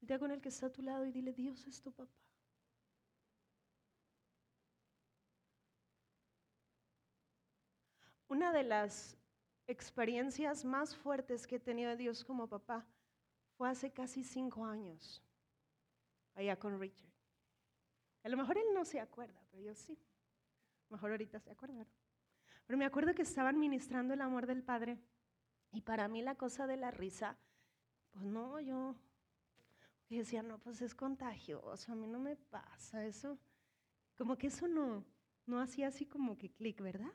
Dile 0.00 0.18
con 0.18 0.30
el 0.30 0.40
que 0.40 0.48
está 0.48 0.66
a 0.66 0.72
tu 0.72 0.82
lado 0.82 1.04
y 1.04 1.12
dile, 1.12 1.32
Dios 1.32 1.66
es 1.66 1.80
tu 1.82 1.92
papá. 1.92 2.20
Una 8.28 8.52
de 8.52 8.62
las 8.62 9.16
experiencias 9.66 10.64
más 10.64 10.96
fuertes 10.96 11.46
que 11.46 11.56
he 11.56 11.60
tenido 11.60 11.90
de 11.90 11.96
Dios 11.96 12.24
como 12.24 12.46
papá 12.46 12.86
fue 13.56 13.68
hace 13.68 13.90
casi 13.90 14.22
cinco 14.24 14.64
años, 14.64 15.20
allá 16.34 16.56
con 16.56 16.78
Richard. 16.80 17.12
A 18.22 18.28
lo 18.28 18.36
mejor 18.36 18.56
él 18.58 18.66
no 18.72 18.84
se 18.84 19.00
acuerda, 19.00 19.40
pero 19.50 19.62
yo 19.62 19.74
sí. 19.74 19.98
Mejor 20.90 21.12
ahorita 21.12 21.40
se 21.40 21.50
acuerda. 21.50 21.86
Pero 22.66 22.78
me 22.78 22.84
acuerdo 22.84 23.14
que 23.14 23.22
estaban 23.22 23.58
ministrando 23.58 24.14
el 24.14 24.20
amor 24.20 24.46
del 24.46 24.62
Padre 24.62 24.98
y 25.72 25.80
para 25.80 26.08
mí 26.08 26.22
la 26.22 26.34
cosa 26.34 26.66
de 26.66 26.76
la 26.76 26.90
risa, 26.90 27.38
pues 28.10 28.24
no, 28.24 28.60
yo 28.60 28.96
decía, 30.08 30.42
no, 30.42 30.58
pues 30.58 30.82
es 30.82 30.94
contagioso, 30.94 31.92
a 31.92 31.94
mí 31.94 32.06
no 32.06 32.18
me 32.18 32.36
pasa 32.36 33.06
eso. 33.06 33.38
Como 34.16 34.36
que 34.36 34.48
eso 34.48 34.68
no, 34.68 35.04
no 35.46 35.60
hacía 35.60 35.88
así 35.88 36.04
como 36.04 36.36
que 36.36 36.50
clic, 36.50 36.80
¿verdad? 36.80 37.12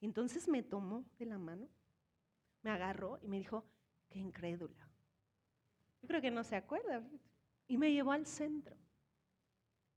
Entonces 0.00 0.48
me 0.48 0.62
tomó 0.62 1.04
de 1.18 1.26
la 1.26 1.38
mano, 1.38 1.68
me 2.62 2.70
agarró 2.70 3.18
y 3.22 3.28
me 3.28 3.38
dijo, 3.38 3.64
qué 4.08 4.18
incrédula. 4.18 4.88
Yo 6.02 6.08
creo 6.08 6.20
que 6.20 6.30
no 6.30 6.44
se 6.44 6.56
acuerda. 6.56 7.02
Y 7.68 7.78
me 7.78 7.92
llevó 7.92 8.12
al 8.12 8.26
centro. 8.26 8.76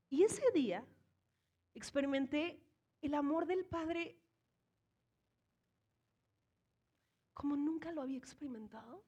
Y 0.08 0.22
ese 0.22 0.50
día 0.52 0.84
experimenté 1.74 2.62
el 3.00 3.14
amor 3.14 3.46
del 3.46 3.64
Padre 3.64 4.18
como 7.34 7.54
nunca 7.54 7.92
lo 7.92 8.02
había 8.02 8.16
experimentado. 8.16 9.04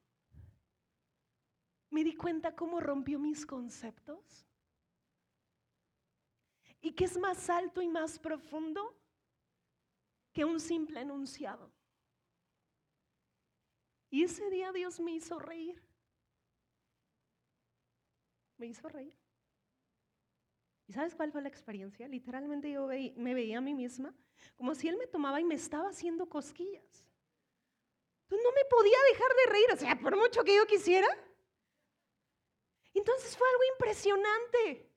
Me 1.89 2.03
di 2.03 2.15
cuenta 2.15 2.55
cómo 2.55 2.79
rompió 2.79 3.17
mis 3.17 3.45
conceptos 3.45 4.45
y 6.79 6.93
que 6.93 7.05
es 7.05 7.17
más 7.17 7.49
alto 7.49 7.81
y 7.81 7.87
más 7.87 8.19
profundo 8.19 8.95
que 10.31 10.45
un 10.45 10.59
simple 10.59 11.01
enunciado. 11.01 11.73
Y 14.11 14.23
ese 14.23 14.49
día 14.49 14.71
Dios 14.71 14.99
me 14.99 15.11
hizo 15.11 15.39
reír. 15.39 15.83
Me 18.57 18.67
hizo 18.67 18.87
reír. 18.87 19.18
¿Y 20.89 20.93
sabes 20.93 21.13
cuál 21.13 21.31
fue 21.31 21.43
la 21.43 21.49
experiencia? 21.49 22.07
Literalmente 22.07 22.71
yo 22.71 22.87
me 23.15 23.35
veía 23.35 23.59
a 23.59 23.61
mí 23.61 23.75
misma 23.75 24.11
como 24.55 24.73
si 24.73 24.87
Él 24.87 24.97
me 24.97 25.05
tomaba 25.05 25.39
y 25.39 25.43
me 25.43 25.53
estaba 25.53 25.87
haciendo 25.89 26.27
cosquillas. 26.27 27.05
Entonces 28.23 28.43
no 28.43 28.51
me 28.51 28.65
podía 28.67 28.97
dejar 29.11 29.27
de 29.35 29.51
reír, 29.51 29.67
o 29.71 29.77
sea, 29.77 29.99
por 29.99 30.17
mucho 30.17 30.43
que 30.43 30.55
yo 30.55 30.65
quisiera. 30.65 31.07
Entonces 32.95 33.37
fue 33.37 33.47
algo 33.47 33.61
impresionante. 33.73 34.91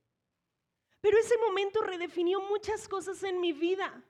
Pero 1.03 1.19
ese 1.19 1.37
momento 1.37 1.83
redefinió 1.83 2.41
muchas 2.41 2.89
cosas 2.89 3.23
en 3.23 3.39
mi 3.39 3.53
vida. 3.53 4.03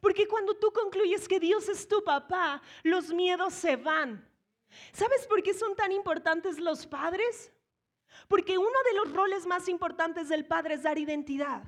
Porque 0.00 0.28
cuando 0.28 0.54
tú 0.54 0.72
concluyes 0.72 1.26
que 1.26 1.40
Dios 1.40 1.68
es 1.68 1.88
tu 1.88 2.04
papá, 2.04 2.62
los 2.84 3.12
miedos 3.12 3.54
se 3.54 3.74
van. 3.74 4.24
¿Sabes 4.92 5.26
por 5.26 5.42
qué 5.42 5.52
son 5.52 5.74
tan 5.74 5.90
importantes 5.90 6.60
los 6.60 6.86
padres? 6.86 7.52
Porque 8.28 8.58
uno 8.58 8.78
de 8.90 8.96
los 8.96 9.12
roles 9.12 9.46
más 9.46 9.68
importantes 9.68 10.28
del 10.28 10.46
padre 10.46 10.74
es 10.74 10.82
dar 10.82 10.98
identidad. 10.98 11.62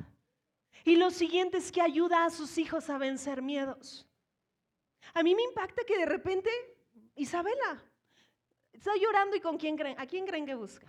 Y 0.85 0.97
lo 0.97 1.11
siguiente 1.11 1.59
es 1.59 1.71
que 1.71 1.81
ayuda 1.83 2.25
a 2.25 2.31
sus 2.31 2.59
hijos 2.59 2.89
a 2.91 2.99
vencer 2.99 3.43
miedos. 3.43 4.07
A 5.15 5.23
mí 5.23 5.35
me 5.35 5.43
impacta 5.43 5.85
que 5.85 5.99
de 5.99 6.07
repente 6.07 6.51
Isabela 7.15 7.83
está 8.73 8.93
llorando 8.97 9.37
y 9.37 9.41
con 9.41 9.57
quién 9.59 9.77
creen, 9.77 9.99
¿a 9.99 10.07
quién 10.07 10.27
creen 10.27 10.47
que 10.47 10.55
busca? 10.55 10.87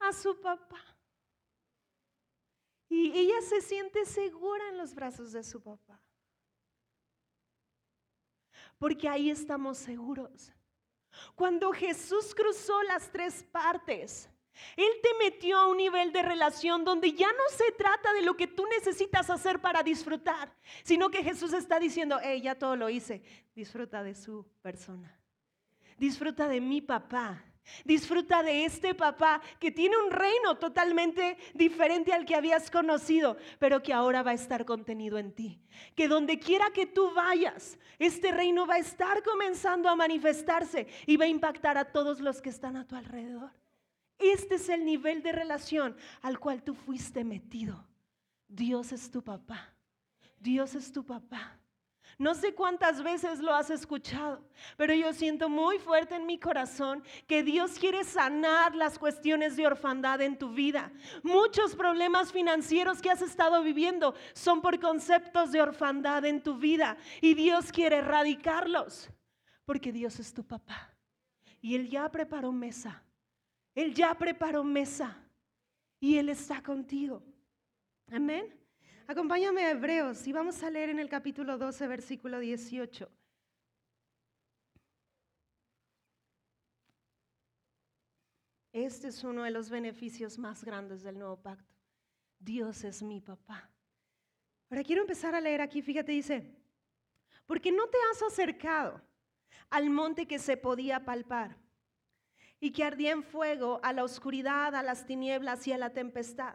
A 0.00 0.12
su 0.12 0.40
papá. 0.40 0.80
Y 2.88 3.12
ella 3.16 3.40
se 3.40 3.60
siente 3.60 4.04
segura 4.04 4.68
en 4.68 4.78
los 4.78 4.94
brazos 4.94 5.32
de 5.32 5.42
su 5.42 5.62
papá 5.62 6.00
porque 8.82 9.08
ahí 9.08 9.30
estamos 9.30 9.78
seguros. 9.78 10.52
Cuando 11.36 11.70
Jesús 11.70 12.34
cruzó 12.34 12.82
las 12.82 13.12
tres 13.12 13.44
partes, 13.44 14.28
Él 14.76 14.90
te 15.02 15.08
metió 15.24 15.58
a 15.58 15.68
un 15.68 15.76
nivel 15.76 16.12
de 16.12 16.22
relación 16.22 16.84
donde 16.84 17.12
ya 17.12 17.28
no 17.28 17.56
se 17.56 17.72
trata 17.72 18.12
de 18.12 18.22
lo 18.22 18.36
que 18.36 18.46
tú 18.46 18.66
necesitas 18.66 19.30
hacer 19.30 19.60
para 19.60 19.82
disfrutar, 19.82 20.54
sino 20.84 21.10
que 21.10 21.22
Jesús 21.22 21.52
está 21.52 21.78
diciendo, 21.78 22.18
hey, 22.22 22.40
ya 22.42 22.54
todo 22.54 22.76
lo 22.76 22.88
hice, 22.88 23.22
disfruta 23.54 24.02
de 24.02 24.14
su 24.14 24.46
persona, 24.62 25.18
disfruta 25.98 26.48
de 26.48 26.60
mi 26.60 26.80
papá, 26.80 27.44
Disfruta 27.84 28.42
de 28.42 28.64
este 28.64 28.94
papá 28.94 29.40
que 29.58 29.70
tiene 29.70 29.96
un 29.96 30.10
reino 30.10 30.56
totalmente 30.58 31.36
diferente 31.54 32.12
al 32.12 32.24
que 32.24 32.34
habías 32.34 32.70
conocido, 32.70 33.36
pero 33.58 33.82
que 33.82 33.92
ahora 33.92 34.22
va 34.22 34.32
a 34.32 34.34
estar 34.34 34.64
contenido 34.64 35.18
en 35.18 35.32
ti. 35.32 35.60
Que 35.94 36.08
donde 36.08 36.38
quiera 36.38 36.70
que 36.70 36.86
tú 36.86 37.12
vayas, 37.14 37.78
este 37.98 38.32
reino 38.32 38.66
va 38.66 38.74
a 38.74 38.78
estar 38.78 39.22
comenzando 39.22 39.88
a 39.88 39.96
manifestarse 39.96 40.86
y 41.06 41.16
va 41.16 41.24
a 41.24 41.28
impactar 41.28 41.78
a 41.78 41.92
todos 41.92 42.20
los 42.20 42.42
que 42.42 42.50
están 42.50 42.76
a 42.76 42.86
tu 42.86 42.96
alrededor. 42.96 43.50
Este 44.22 44.56
es 44.56 44.68
el 44.68 44.84
nivel 44.84 45.22
de 45.22 45.32
relación 45.32 45.96
al 46.20 46.38
cual 46.38 46.62
tú 46.62 46.74
fuiste 46.74 47.24
metido. 47.24 47.86
Dios 48.48 48.92
es 48.92 49.10
tu 49.10 49.22
papá. 49.22 49.74
Dios 50.38 50.74
es 50.74 50.92
tu 50.92 51.04
papá. 51.04 51.58
No 52.18 52.34
sé 52.34 52.54
cuántas 52.54 53.02
veces 53.02 53.40
lo 53.40 53.54
has 53.54 53.70
escuchado, 53.70 54.46
pero 54.76 54.94
yo 54.94 55.12
siento 55.12 55.48
muy 55.48 55.78
fuerte 55.78 56.14
en 56.14 56.26
mi 56.26 56.38
corazón 56.38 57.02
que 57.26 57.42
Dios 57.42 57.78
quiere 57.78 58.04
sanar 58.04 58.74
las 58.74 58.98
cuestiones 58.98 59.56
de 59.56 59.66
orfandad 59.66 60.20
en 60.20 60.38
tu 60.38 60.50
vida. 60.50 60.92
Muchos 61.22 61.74
problemas 61.74 62.30
financieros 62.30 63.00
que 63.00 63.10
has 63.10 63.22
estado 63.22 63.62
viviendo 63.62 64.14
son 64.34 64.60
por 64.60 64.78
conceptos 64.78 65.52
de 65.52 65.62
orfandad 65.62 66.24
en 66.24 66.42
tu 66.42 66.56
vida 66.58 66.96
y 67.20 67.34
Dios 67.34 67.72
quiere 67.72 67.96
erradicarlos 67.96 69.08
porque 69.64 69.90
Dios 69.90 70.20
es 70.20 70.34
tu 70.34 70.44
papá 70.44 70.94
y 71.60 71.74
Él 71.74 71.88
ya 71.88 72.10
preparó 72.10 72.52
mesa. 72.52 73.02
Él 73.74 73.94
ya 73.94 74.14
preparó 74.14 74.62
mesa 74.64 75.16
y 75.98 76.18
Él 76.18 76.28
está 76.28 76.62
contigo. 76.62 77.22
Amén. 78.10 78.58
Acompáñame 79.06 79.62
a 79.64 79.70
Hebreos 79.70 80.26
y 80.26 80.32
vamos 80.32 80.62
a 80.62 80.70
leer 80.70 80.90
en 80.90 80.98
el 80.98 81.08
capítulo 81.08 81.58
12, 81.58 81.86
versículo 81.86 82.38
18. 82.38 83.10
Este 88.72 89.08
es 89.08 89.22
uno 89.22 89.42
de 89.42 89.50
los 89.50 89.68
beneficios 89.68 90.38
más 90.38 90.64
grandes 90.64 91.02
del 91.02 91.18
nuevo 91.18 91.36
pacto. 91.36 91.74
Dios 92.38 92.84
es 92.84 93.02
mi 93.02 93.20
papá. 93.20 93.70
Ahora 94.70 94.82
quiero 94.82 95.02
empezar 95.02 95.34
a 95.34 95.40
leer 95.40 95.60
aquí, 95.60 95.82
fíjate, 95.82 96.12
dice, 96.12 96.56
porque 97.46 97.70
no 97.70 97.86
te 97.88 97.98
has 98.10 98.22
acercado 98.22 99.02
al 99.68 99.90
monte 99.90 100.26
que 100.26 100.38
se 100.38 100.56
podía 100.56 101.04
palpar 101.04 101.61
y 102.62 102.70
que 102.70 102.84
ardía 102.84 103.10
en 103.10 103.24
fuego 103.24 103.80
a 103.82 103.92
la 103.92 104.04
oscuridad, 104.04 104.76
a 104.76 104.84
las 104.84 105.04
tinieblas 105.04 105.66
y 105.66 105.72
a 105.72 105.78
la 105.78 105.90
tempestad, 105.90 106.54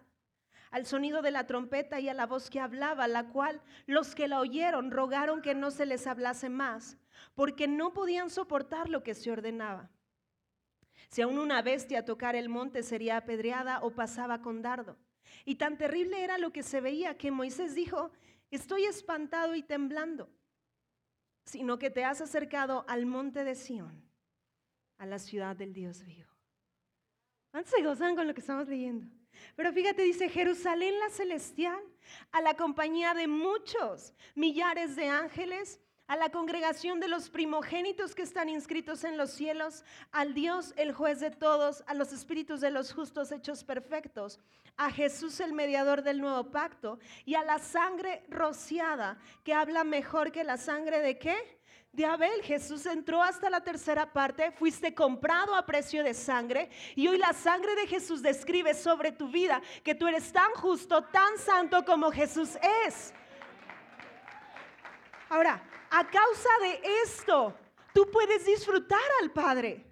al 0.72 0.86
sonido 0.86 1.22
de 1.22 1.32
la 1.32 1.48
trompeta 1.48 2.00
y 2.00 2.08
a 2.08 2.14
la 2.14 2.26
voz 2.26 2.50
que 2.50 2.62
hablaba, 2.62 3.10
la 3.10 3.28
cual 3.28 3.62
los 3.88 4.16
que 4.16 4.30
la 4.30 4.40
oyeron 4.40 4.90
rogaron 4.90 5.42
que 5.42 5.54
no 5.54 5.70
se 5.70 5.86
les 5.86 6.08
hablase 6.08 6.48
más, 6.48 6.98
porque 7.36 7.68
no 7.68 7.92
podían 7.92 8.30
soportar 8.30 8.90
lo 8.90 9.04
que 9.04 9.16
se 9.16 9.32
ordenaba. 9.32 9.90
Si 11.10 11.22
aún 11.22 11.38
una 11.38 11.62
bestia 11.62 12.06
tocara 12.06 12.40
el 12.40 12.48
monte 12.48 12.84
sería 12.84 13.18
apedreada 13.18 13.82
o 13.82 13.92
pasaba 13.92 14.42
con 14.42 14.62
dardo. 14.62 14.98
Y 15.44 15.56
tan 15.56 15.78
terrible 15.78 16.24
era 16.24 16.38
lo 16.38 16.54
que 16.54 16.64
se 16.64 16.80
veía 16.80 17.18
que 17.18 17.32
Moisés 17.32 17.76
dijo, 17.76 18.12
estoy 18.50 18.86
espantado 18.86 19.56
y 19.56 19.62
temblando, 19.62 20.30
sino 21.44 21.78
que 21.78 21.90
te 21.90 22.06
has 22.06 22.22
acercado 22.22 22.86
al 22.88 23.06
monte 23.06 23.44
de 23.44 23.56
Sión, 23.56 24.07
a 24.98 25.06
la 25.06 25.20
ciudad 25.20 25.56
del 25.56 25.74
Dios 25.74 26.04
vivo. 26.04 26.30
¿Cuántos 27.52 27.74
se 27.74 27.84
gozan 27.84 28.16
con 28.16 28.28
lo 28.28 28.34
que 28.34 28.42
estamos 28.42 28.68
leyendo? 28.68 29.06
Pero 29.56 29.72
fíjate, 29.72 30.02
dice 30.04 30.30
Jerusalén 30.30 30.98
la 31.00 31.10
celestial, 31.10 31.82
a 32.32 32.42
la 32.42 32.56
compañía 32.56 33.14
de 33.14 33.28
muchos 33.28 34.14
millares 34.36 34.96
de 34.96 35.08
ángeles 35.08 35.80
a 36.08 36.16
la 36.16 36.30
congregación 36.30 37.00
de 37.00 37.10
los 37.10 37.30
primogénitos 37.30 38.16
que 38.16 38.22
están 38.22 38.48
inscritos 38.48 39.04
en 39.04 39.18
los 39.18 39.32
cielos, 39.32 39.84
al 40.12 40.34
Dios, 40.34 40.74
el 40.78 40.94
juez 40.94 41.20
de 41.20 41.32
todos, 41.32 41.84
a 41.86 41.94
los 41.94 42.14
espíritus 42.14 42.62
de 42.62 42.72
los 42.72 42.94
justos 42.94 43.32
hechos 43.32 43.64
perfectos, 43.64 44.40
a 44.78 44.90
Jesús, 44.90 45.40
el 45.42 45.54
mediador 45.54 46.04
del 46.04 46.22
nuevo 46.22 46.50
pacto, 46.50 47.00
y 47.26 47.36
a 47.36 47.44
la 47.44 47.60
sangre 47.60 48.24
rociada, 48.30 49.20
que 49.44 49.54
habla 49.54 49.84
mejor 49.84 50.32
que 50.32 50.46
la 50.46 50.58
sangre 50.58 51.02
de 51.02 51.20
qué? 51.20 51.57
De 51.98 52.06
Abel. 52.06 52.44
Jesús 52.44 52.86
entró 52.86 53.24
hasta 53.24 53.50
la 53.50 53.60
tercera 53.60 54.14
parte, 54.14 54.52
fuiste 54.52 54.94
comprado 54.94 55.56
a 55.56 55.66
precio 55.66 56.04
de 56.04 56.14
sangre 56.14 56.70
y 56.96 57.08
hoy 57.08 57.18
la 57.18 57.34
sangre 57.34 57.76
de 57.76 57.88
Jesús 57.88 58.22
describe 58.22 58.76
sobre 58.76 59.12
tu 59.12 59.28
vida 59.30 59.62
que 59.84 59.96
tú 59.96 60.08
eres 60.08 60.32
tan 60.32 60.52
justo, 60.54 61.04
tan 61.06 61.38
santo 61.40 61.84
como 61.84 62.12
Jesús 62.12 62.56
es. 62.88 63.14
Ahora, 65.28 65.62
a 65.90 66.08
causa 66.08 66.50
de 66.62 66.82
esto, 67.04 67.58
tú 67.96 68.10
puedes 68.12 68.46
disfrutar 68.46 69.02
al 69.22 69.32
Padre. 69.32 69.84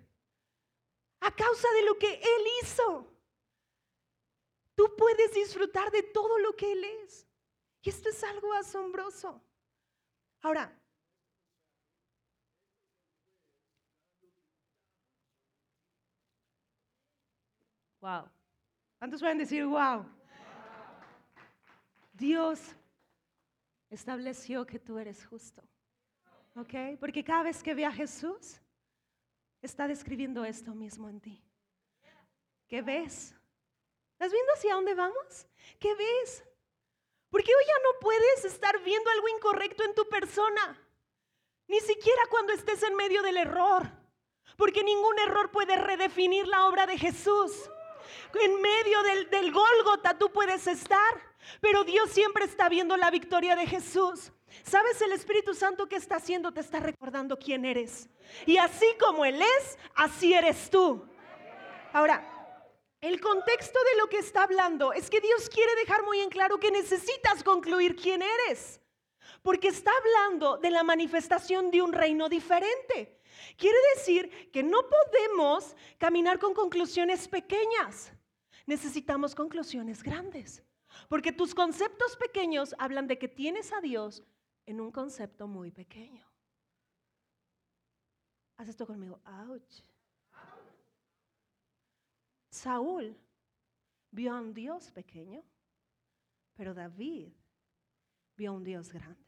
A 1.22 1.32
causa 1.32 1.68
de 1.74 1.86
lo 1.86 1.98
que 1.98 2.14
Él 2.14 2.44
hizo. 2.62 3.12
Tú 4.76 4.96
puedes 4.96 5.34
disfrutar 5.34 5.90
de 5.90 6.04
todo 6.04 6.38
lo 6.38 6.56
que 6.56 6.72
Él 6.72 6.84
es. 7.04 7.26
Y 7.82 7.90
esto 7.90 8.10
es 8.10 8.24
algo 8.24 8.54
asombroso. 8.54 9.42
Ahora, 10.44 10.72
wow. 18.06 18.30
¿Cuántos 19.00 19.20
pueden 19.20 19.40
decir 19.40 19.66
wow? 19.66 20.06
Dios 22.14 22.60
estableció 23.90 24.66
que 24.66 24.78
tú 24.80 25.00
eres 25.00 25.26
justo. 25.26 25.64
¿Ok? 26.56 27.00
Porque 27.00 27.24
cada 27.24 27.44
vez 27.44 27.64
que 27.64 27.74
ve 27.74 27.84
a 27.84 27.92
Jesús, 27.92 28.62
está 29.62 29.88
describiendo 29.88 30.46
esto 30.46 30.74
mismo 30.74 31.10
en 31.10 31.20
ti. 31.20 31.44
¿Qué 32.68 32.82
ves? 32.82 33.36
¿Estás 34.14 34.32
viendo 34.32 34.54
hacia 34.54 34.76
dónde 34.76 34.94
vamos? 34.94 35.48
¿Qué 35.80 35.94
ves? 35.96 36.44
Porque 37.30 37.52
hoy 37.54 37.64
ya 37.68 37.80
no 37.84 38.00
puedes 38.00 38.46
estar 38.46 38.82
viendo 38.84 39.10
algo 39.10 39.28
incorrecto 39.30 39.84
en 39.84 39.96
tu 39.96 40.08
persona. 40.08 40.80
Ni 41.68 41.80
siquiera 41.80 42.22
cuando 42.30 42.54
estés 42.54 42.84
en 42.84 42.96
medio 42.96 43.24
del 43.24 43.38
error. 43.38 43.90
Porque 44.56 44.84
ningún 44.84 45.18
error 45.20 45.52
puede 45.52 45.76
redefinir 45.76 46.48
la 46.48 46.68
obra 46.68 46.86
de 46.86 46.98
Jesús. 46.98 47.70
En 48.42 48.62
medio 48.62 49.04
del, 49.04 49.30
del 49.30 49.52
Gólgota 49.52 50.18
tú 50.18 50.32
puedes 50.32 50.68
estar, 50.68 51.36
pero 51.62 51.84
Dios 51.84 52.10
siempre 52.10 52.46
está 52.46 52.70
viendo 52.70 52.98
la 52.98 53.12
victoria 53.12 53.56
de 53.56 53.66
Jesús. 53.68 54.32
¿Sabes 54.64 55.02
el 55.02 55.12
Espíritu 55.12 55.54
Santo 55.54 55.88
que 55.88 55.96
está 55.96 56.16
haciendo? 56.16 56.52
Te 56.52 56.62
está 56.62 56.80
recordando 56.80 57.38
quién 57.38 57.66
eres. 57.66 58.10
Y 58.46 58.58
así 58.58 58.86
como 59.00 59.26
Él 59.26 59.42
es, 59.42 59.78
así 59.96 60.34
eres 60.34 60.70
tú. 60.70 61.06
Ahora, 61.94 62.32
el 63.02 63.22
contexto 63.22 63.80
de 63.92 64.00
lo 64.00 64.10
que 64.10 64.18
está 64.18 64.44
hablando 64.44 64.94
es 64.94 65.10
que 65.10 65.22
Dios 65.22 65.50
quiere 65.50 65.76
dejar 65.76 66.04
muy 66.04 66.20
en 66.22 66.30
claro 66.30 66.60
que 66.60 66.72
necesitas 66.72 67.44
concluir 67.44 67.96
quién 67.96 68.22
eres. 68.22 68.82
Porque 69.42 69.68
está 69.68 69.92
hablando 69.92 70.58
de 70.58 70.72
la 70.72 70.84
manifestación 70.84 71.70
de 71.70 71.82
un 71.82 71.94
reino 71.94 72.30
diferente. 72.30 73.20
Quiere 73.58 73.78
decir 73.96 74.52
que 74.52 74.64
no 74.64 74.80
podemos 74.90 75.76
caminar 75.98 76.40
con 76.40 76.54
conclusiones 76.54 77.28
pequeñas. 77.28 78.12
Necesitamos 78.66 79.36
conclusiones 79.36 80.02
grandes. 80.02 80.64
Porque 81.10 81.32
tus 81.32 81.54
conceptos 81.54 82.16
pequeños 82.16 82.76
hablan 82.80 83.08
de 83.08 83.18
que 83.18 83.28
tienes 83.28 83.72
a 83.74 83.82
Dios 83.82 84.24
en 84.66 84.82
un 84.82 84.92
concepto 84.92 85.48
muy 85.48 85.72
pequeño. 85.72 86.26
Haz 88.58 88.70
esto 88.70 88.88
conmigo. 88.88 89.20
Ouch. 89.26 89.84
Saúl 92.50 93.16
vio 94.12 94.34
a 94.34 94.40
un 94.40 94.54
Dios 94.54 94.90
pequeño, 94.92 95.44
pero 96.56 96.74
David 96.74 97.34
vio 98.38 98.52
a 98.52 98.54
un 98.54 98.64
Dios 98.64 98.92
grande. 98.92 99.26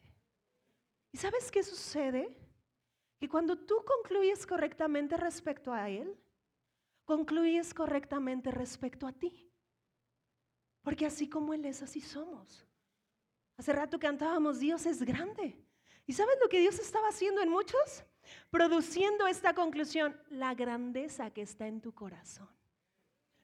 ¿Y 1.12 1.18
sabes 1.18 1.52
qué 1.52 1.62
sucede? 1.62 2.47
Que 3.20 3.28
cuando 3.28 3.58
tú 3.58 3.84
concluyes 3.86 4.46
correctamente 4.46 5.18
respecto 5.18 5.74
a 5.74 5.90
Él, 5.90 6.16
concluyes 7.06 7.74
correctamente 7.74 8.52
respecto 8.52 9.08
a 9.08 9.14
ti. 9.14 9.52
Porque 10.82 11.06
así 11.06 11.28
como 11.28 11.54
Él 11.54 11.66
es, 11.66 11.82
así 11.82 12.02
somos. 12.02 12.66
Hace 13.58 13.74
rato 13.74 14.00
cantábamos, 14.00 14.60
Dios 14.60 14.86
es 14.86 15.02
grande. 15.02 15.58
¿Y 16.06 16.14
sabes 16.14 16.38
lo 16.42 16.48
que 16.48 16.60
Dios 16.60 16.80
estaba 16.80 17.10
haciendo 17.10 17.42
en 17.42 17.50
muchos? 17.50 18.04
Produciendo 18.50 19.28
esta 19.28 19.54
conclusión, 19.54 20.20
la 20.30 20.54
grandeza 20.54 21.32
que 21.32 21.42
está 21.42 21.68
en 21.68 21.82
tu 21.82 21.94
corazón. 21.94 22.50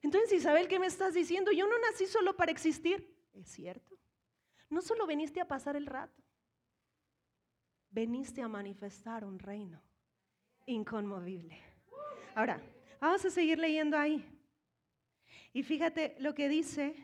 Entonces, 0.02 0.34
Isabel, 0.34 0.68
¿qué 0.68 0.80
me 0.80 0.88
estás 0.88 1.14
diciendo? 1.14 1.52
Yo 1.52 1.68
no 1.68 1.78
nací 1.80 2.06
solo 2.06 2.36
para 2.36 2.52
existir. 2.52 3.14
Es 3.34 3.50
cierto. 3.50 3.98
No 4.70 4.82
solo 4.82 5.06
viniste 5.06 5.42
a 5.42 5.48
pasar 5.48 5.76
el 5.76 5.86
rato, 5.86 6.23
veniste 7.94 8.42
a 8.42 8.48
manifestar 8.48 9.24
un 9.24 9.40
reino 9.40 9.82
inconmovible. 10.66 11.58
Ahora, 12.36 12.62
vamos 13.00 13.24
a 13.24 13.30
seguir 13.30 13.60
leyendo 13.60 13.98
ahí. 13.98 14.26
Y 15.54 15.62
fíjate 15.64 16.16
lo 16.20 16.34
que 16.34 16.50
dice 16.50 16.96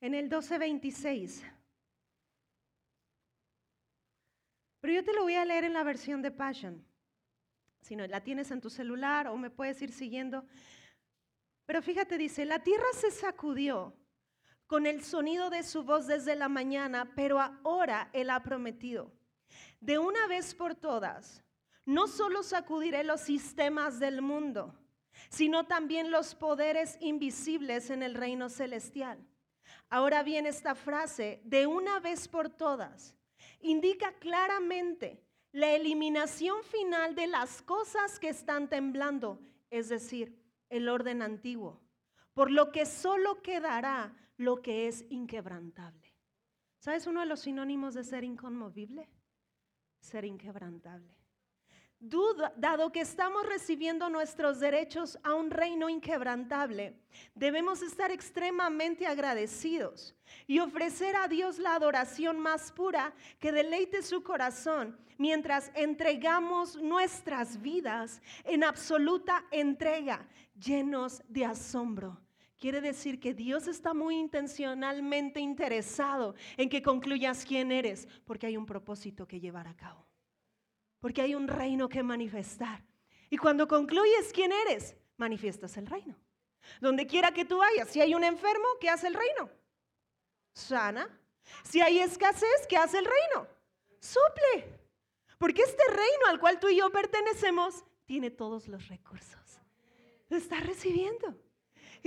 en 0.00 0.14
el 0.14 0.24
1226. 0.24 1.44
Pero 4.80 4.92
yo 4.92 5.04
te 5.04 5.14
lo 5.14 5.22
voy 5.22 5.34
a 5.34 5.44
leer 5.44 5.64
en 5.64 5.72
la 5.72 5.82
versión 5.82 6.20
de 6.20 6.30
Passion. 6.30 6.86
Si 7.80 7.96
no, 7.96 8.06
la 8.06 8.22
tienes 8.22 8.50
en 8.50 8.60
tu 8.60 8.68
celular 8.68 9.28
o 9.28 9.36
me 9.36 9.48
puedes 9.48 9.80
ir 9.80 9.92
siguiendo. 9.92 10.44
Pero 11.64 11.80
fíjate, 11.80 12.18
dice, 12.18 12.44
la 12.44 12.62
tierra 12.62 12.86
se 12.92 13.10
sacudió 13.10 13.96
con 14.66 14.86
el 14.86 15.02
sonido 15.02 15.48
de 15.48 15.62
su 15.62 15.84
voz 15.84 16.06
desde 16.06 16.36
la 16.36 16.48
mañana, 16.48 17.12
pero 17.14 17.40
ahora 17.40 18.10
Él 18.12 18.30
ha 18.30 18.42
prometido, 18.42 19.15
de 19.86 20.00
una 20.00 20.26
vez 20.26 20.52
por 20.52 20.74
todas, 20.74 21.44
no 21.84 22.08
solo 22.08 22.42
sacudiré 22.42 23.04
los 23.04 23.20
sistemas 23.20 24.00
del 24.00 24.20
mundo, 24.20 24.74
sino 25.30 25.66
también 25.66 26.10
los 26.10 26.34
poderes 26.34 26.98
invisibles 27.00 27.90
en 27.90 28.02
el 28.02 28.16
reino 28.16 28.48
celestial. 28.48 29.24
Ahora 29.88 30.24
bien, 30.24 30.44
esta 30.44 30.74
frase, 30.74 31.40
de 31.44 31.68
una 31.68 32.00
vez 32.00 32.26
por 32.26 32.50
todas, 32.50 33.14
indica 33.60 34.12
claramente 34.18 35.24
la 35.52 35.70
eliminación 35.70 36.64
final 36.64 37.14
de 37.14 37.28
las 37.28 37.62
cosas 37.62 38.18
que 38.18 38.30
están 38.30 38.68
temblando, 38.68 39.40
es 39.70 39.88
decir, 39.88 40.36
el 40.68 40.88
orden 40.88 41.22
antiguo, 41.22 41.80
por 42.34 42.50
lo 42.50 42.72
que 42.72 42.86
solo 42.86 43.40
quedará 43.40 44.12
lo 44.36 44.62
que 44.62 44.88
es 44.88 45.04
inquebrantable. 45.10 46.12
¿Sabes 46.80 47.06
uno 47.06 47.20
de 47.20 47.26
los 47.26 47.40
sinónimos 47.40 47.94
de 47.94 48.02
ser 48.02 48.24
inconmovible? 48.24 49.08
Ser 50.06 50.24
inquebrantable. 50.24 51.12
Dado 52.56 52.92
que 52.92 53.00
estamos 53.00 53.44
recibiendo 53.44 54.08
nuestros 54.08 54.60
derechos 54.60 55.18
a 55.24 55.34
un 55.34 55.50
reino 55.50 55.88
inquebrantable, 55.88 56.94
debemos 57.34 57.82
estar 57.82 58.12
extremadamente 58.12 59.04
agradecidos 59.04 60.14
y 60.46 60.60
ofrecer 60.60 61.16
a 61.16 61.26
Dios 61.26 61.58
la 61.58 61.74
adoración 61.74 62.38
más 62.38 62.70
pura 62.70 63.12
que 63.40 63.50
deleite 63.50 64.00
su 64.02 64.22
corazón 64.22 64.96
mientras 65.18 65.72
entregamos 65.74 66.76
nuestras 66.76 67.60
vidas 67.60 68.22
en 68.44 68.62
absoluta 68.62 69.44
entrega, 69.50 70.28
llenos 70.54 71.20
de 71.28 71.46
asombro 71.46 72.25
quiere 72.58 72.80
decir 72.80 73.20
que 73.20 73.34
Dios 73.34 73.66
está 73.66 73.94
muy 73.94 74.16
intencionalmente 74.16 75.40
interesado 75.40 76.34
en 76.56 76.68
que 76.68 76.82
concluyas 76.82 77.44
quién 77.44 77.72
eres, 77.72 78.08
porque 78.24 78.46
hay 78.46 78.56
un 78.56 78.66
propósito 78.66 79.26
que 79.26 79.40
llevar 79.40 79.68
a 79.68 79.76
cabo, 79.76 80.06
porque 81.00 81.22
hay 81.22 81.34
un 81.34 81.48
reino 81.48 81.88
que 81.88 82.02
manifestar. 82.02 82.84
Y 83.30 83.36
cuando 83.36 83.66
concluyes 83.66 84.32
quién 84.32 84.52
eres, 84.52 84.96
manifiestas 85.16 85.76
el 85.76 85.86
reino. 85.86 86.16
Donde 86.80 87.06
quiera 87.06 87.32
que 87.32 87.44
tú 87.44 87.58
vayas, 87.58 87.88
si 87.88 88.00
hay 88.00 88.14
un 88.14 88.24
enfermo, 88.24 88.66
¿qué 88.80 88.88
hace 88.88 89.06
el 89.08 89.14
reino? 89.14 89.50
Sana. 90.52 91.08
Si 91.62 91.80
hay 91.80 91.98
escasez, 91.98 92.66
¿qué 92.68 92.76
hace 92.76 92.98
el 92.98 93.04
reino? 93.04 93.46
Suple. 94.00 94.76
Porque 95.38 95.62
este 95.62 95.84
reino 95.88 96.26
al 96.28 96.40
cual 96.40 96.58
tú 96.58 96.68
y 96.68 96.76
yo 96.76 96.90
pertenecemos 96.90 97.84
tiene 98.04 98.30
todos 98.30 98.68
los 98.68 98.88
recursos. 98.88 99.60
Lo 100.28 100.36
está 100.36 100.58
recibiendo. 100.60 101.36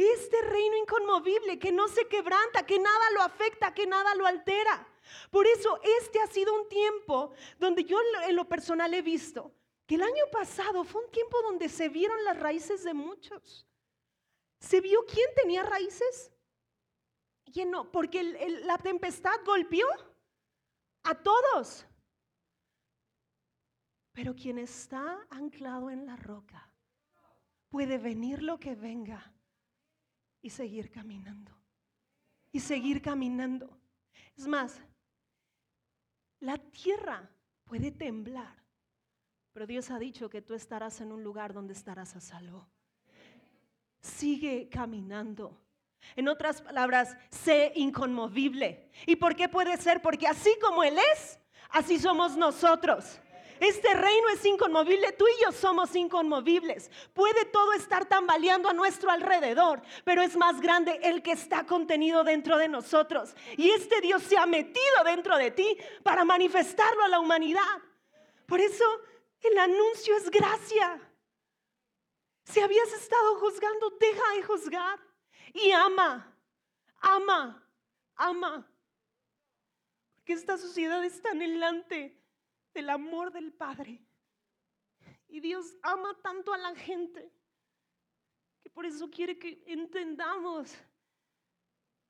Este 0.01 0.41
reino 0.43 0.77
inconmovible 0.77 1.59
que 1.59 1.73
no 1.73 1.89
se 1.89 2.07
quebranta, 2.07 2.65
que 2.65 2.79
nada 2.79 3.11
lo 3.13 3.21
afecta, 3.21 3.73
que 3.73 3.85
nada 3.85 4.15
lo 4.15 4.25
altera. 4.25 4.87
Por 5.29 5.45
eso 5.45 5.77
este 5.99 6.21
ha 6.21 6.27
sido 6.27 6.53
un 6.53 6.69
tiempo 6.69 7.33
donde 7.57 7.83
yo 7.83 7.97
en 8.23 8.35
lo 8.35 8.47
personal 8.47 8.93
he 8.93 9.01
visto 9.01 9.51
que 9.85 9.95
el 9.95 10.03
año 10.03 10.23
pasado 10.31 10.85
fue 10.85 11.03
un 11.03 11.11
tiempo 11.11 11.41
donde 11.41 11.67
se 11.67 11.89
vieron 11.89 12.23
las 12.23 12.39
raíces 12.39 12.83
de 12.83 12.93
muchos. 12.93 13.67
¿Se 14.59 14.79
vio 14.79 15.05
quién 15.05 15.27
tenía 15.35 15.63
raíces? 15.63 16.31
¿Quién 17.51 17.71
no? 17.71 17.91
Porque 17.91 18.23
la 18.63 18.77
tempestad 18.77 19.33
golpeó 19.45 19.87
a 21.03 21.15
todos. 21.15 21.85
Pero 24.13 24.33
quien 24.33 24.59
está 24.59 25.27
anclado 25.29 25.89
en 25.89 26.05
la 26.05 26.15
roca 26.15 26.71
puede 27.67 27.97
venir 27.97 28.43
lo 28.43 28.59
que 28.59 28.75
venga 28.75 29.33
y 30.41 30.49
seguir 30.49 30.91
caminando. 30.91 31.51
Y 32.51 32.59
seguir 32.59 33.01
caminando. 33.01 33.77
Es 34.35 34.47
más, 34.47 34.81
la 36.39 36.57
tierra 36.57 37.29
puede 37.65 37.91
temblar 37.91 38.59
pero 39.59 39.67
Dios 39.67 39.89
ha 39.91 39.99
dicho 39.99 40.29
que 40.29 40.41
tú 40.41 40.53
estarás 40.53 41.01
en 41.01 41.11
un 41.11 41.21
lugar 41.21 41.53
donde 41.53 41.73
estarás 41.73 42.15
a 42.15 42.21
salvo. 42.21 42.65
Sigue 43.99 44.69
caminando. 44.69 45.59
En 46.15 46.29
otras 46.29 46.61
palabras, 46.61 47.17
sé 47.29 47.73
inconmovible. 47.75 48.89
¿Y 49.05 49.17
por 49.17 49.35
qué 49.35 49.49
puede 49.49 49.75
ser? 49.77 50.01
Porque 50.01 50.27
así 50.27 50.49
como 50.61 50.81
Él 50.81 50.97
es, 51.13 51.39
así 51.71 51.99
somos 51.99 52.37
nosotros. 52.37 53.19
Este 53.59 53.93
reino 53.93 54.29
es 54.29 54.45
inconmovible, 54.45 55.11
tú 55.11 55.25
y 55.27 55.43
yo 55.43 55.51
somos 55.51 55.95
inconmovibles. 55.95 56.89
Puede 57.13 57.45
todo 57.45 57.73
estar 57.73 58.07
tambaleando 58.07 58.69
a 58.69 58.73
nuestro 58.73 59.11
alrededor, 59.11 59.81
pero 60.05 60.21
es 60.21 60.37
más 60.37 60.61
grande 60.61 60.99
el 61.03 61.21
que 61.21 61.33
está 61.33 61.65
contenido 61.65 62.23
dentro 62.23 62.57
de 62.57 62.69
nosotros. 62.69 63.35
Y 63.57 63.69
este 63.71 63.99
Dios 64.01 64.23
se 64.23 64.37
ha 64.37 64.45
metido 64.45 65.03
dentro 65.03 65.37
de 65.37 65.51
ti 65.51 65.77
para 66.03 66.23
manifestarlo 66.23 67.03
a 67.03 67.09
la 67.09 67.19
humanidad. 67.19 67.61
Por 68.45 68.61
eso 68.61 68.85
el 69.41 69.57
anuncio 69.57 70.15
es 70.15 70.29
gracia. 70.29 70.99
Si 72.45 72.59
habías 72.59 72.91
estado 72.93 73.35
juzgando, 73.39 73.91
deja 73.99 74.33
de 74.35 74.43
juzgar 74.43 74.99
y 75.53 75.71
ama, 75.71 76.35
ama, 76.99 77.69
ama. 78.15 78.71
Porque 80.15 80.33
esta 80.33 80.57
sociedad 80.57 81.03
está 81.03 81.33
delante 81.33 82.18
del 82.79 82.89
amor 82.89 83.33
del 83.33 83.51
Padre. 83.51 84.01
Y 85.27 85.41
Dios 85.41 85.77
ama 85.83 86.17
tanto 86.23 86.53
a 86.53 86.57
la 86.57 86.73
gente 86.75 87.29
que 88.61 88.69
por 88.69 88.85
eso 88.85 89.09
quiere 89.09 89.37
que 89.37 89.61
entendamos 89.67 90.77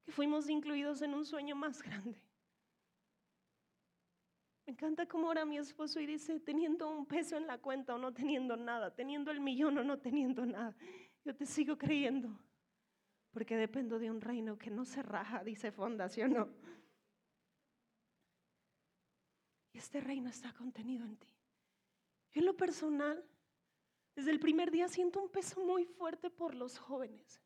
que 0.04 0.12
fuimos 0.12 0.48
incluidos 0.48 1.02
en 1.02 1.16
un 1.16 1.26
sueño 1.26 1.56
más 1.56 1.82
grande. 1.82 2.22
Me 4.68 4.74
encanta 4.74 5.08
cómo 5.08 5.28
ora 5.28 5.44
mi 5.44 5.58
esposo 5.58 6.00
y 6.00 6.06
dice, 6.06 6.40
teniendo 6.40 6.88
un 6.88 7.08
peso 7.08 7.36
en 7.36 7.48
la 7.48 7.58
cuenta 7.58 7.96
o 7.96 7.98
no 7.98 8.14
teniendo 8.14 8.56
nada, 8.56 8.94
teniendo 8.94 9.32
el 9.32 9.40
millón 9.40 9.80
o 9.80 9.84
no 9.84 9.98
teniendo 9.98 10.46
nada, 10.46 10.76
yo 11.26 11.36
te 11.36 11.48
sigo 11.48 11.80
creyendo, 11.80 12.40
porque 13.32 13.58
dependo 13.58 13.98
de 13.98 14.12
un 14.12 14.22
reino 14.22 14.60
que 14.60 14.70
no 14.70 14.86
se 14.86 15.02
raja, 15.02 15.44
dice 15.44 15.72
Fundación, 15.72 16.34
no. 16.34 16.48
Y 19.74 19.78
este 19.78 20.02
reino 20.02 20.30
está 20.30 20.54
contenido 20.54 21.06
en 21.06 21.18
ti. 21.18 21.34
En 22.34 22.46
lo 22.46 22.56
personal, 22.56 23.24
desde 24.16 24.32
el 24.32 24.40
primer 24.40 24.72
día 24.72 24.88
siento 24.88 25.22
un 25.22 25.30
peso 25.30 25.64
muy 25.64 25.86
fuerte 25.86 26.30
por 26.30 26.56
los 26.56 26.78
jóvenes. 26.78 27.42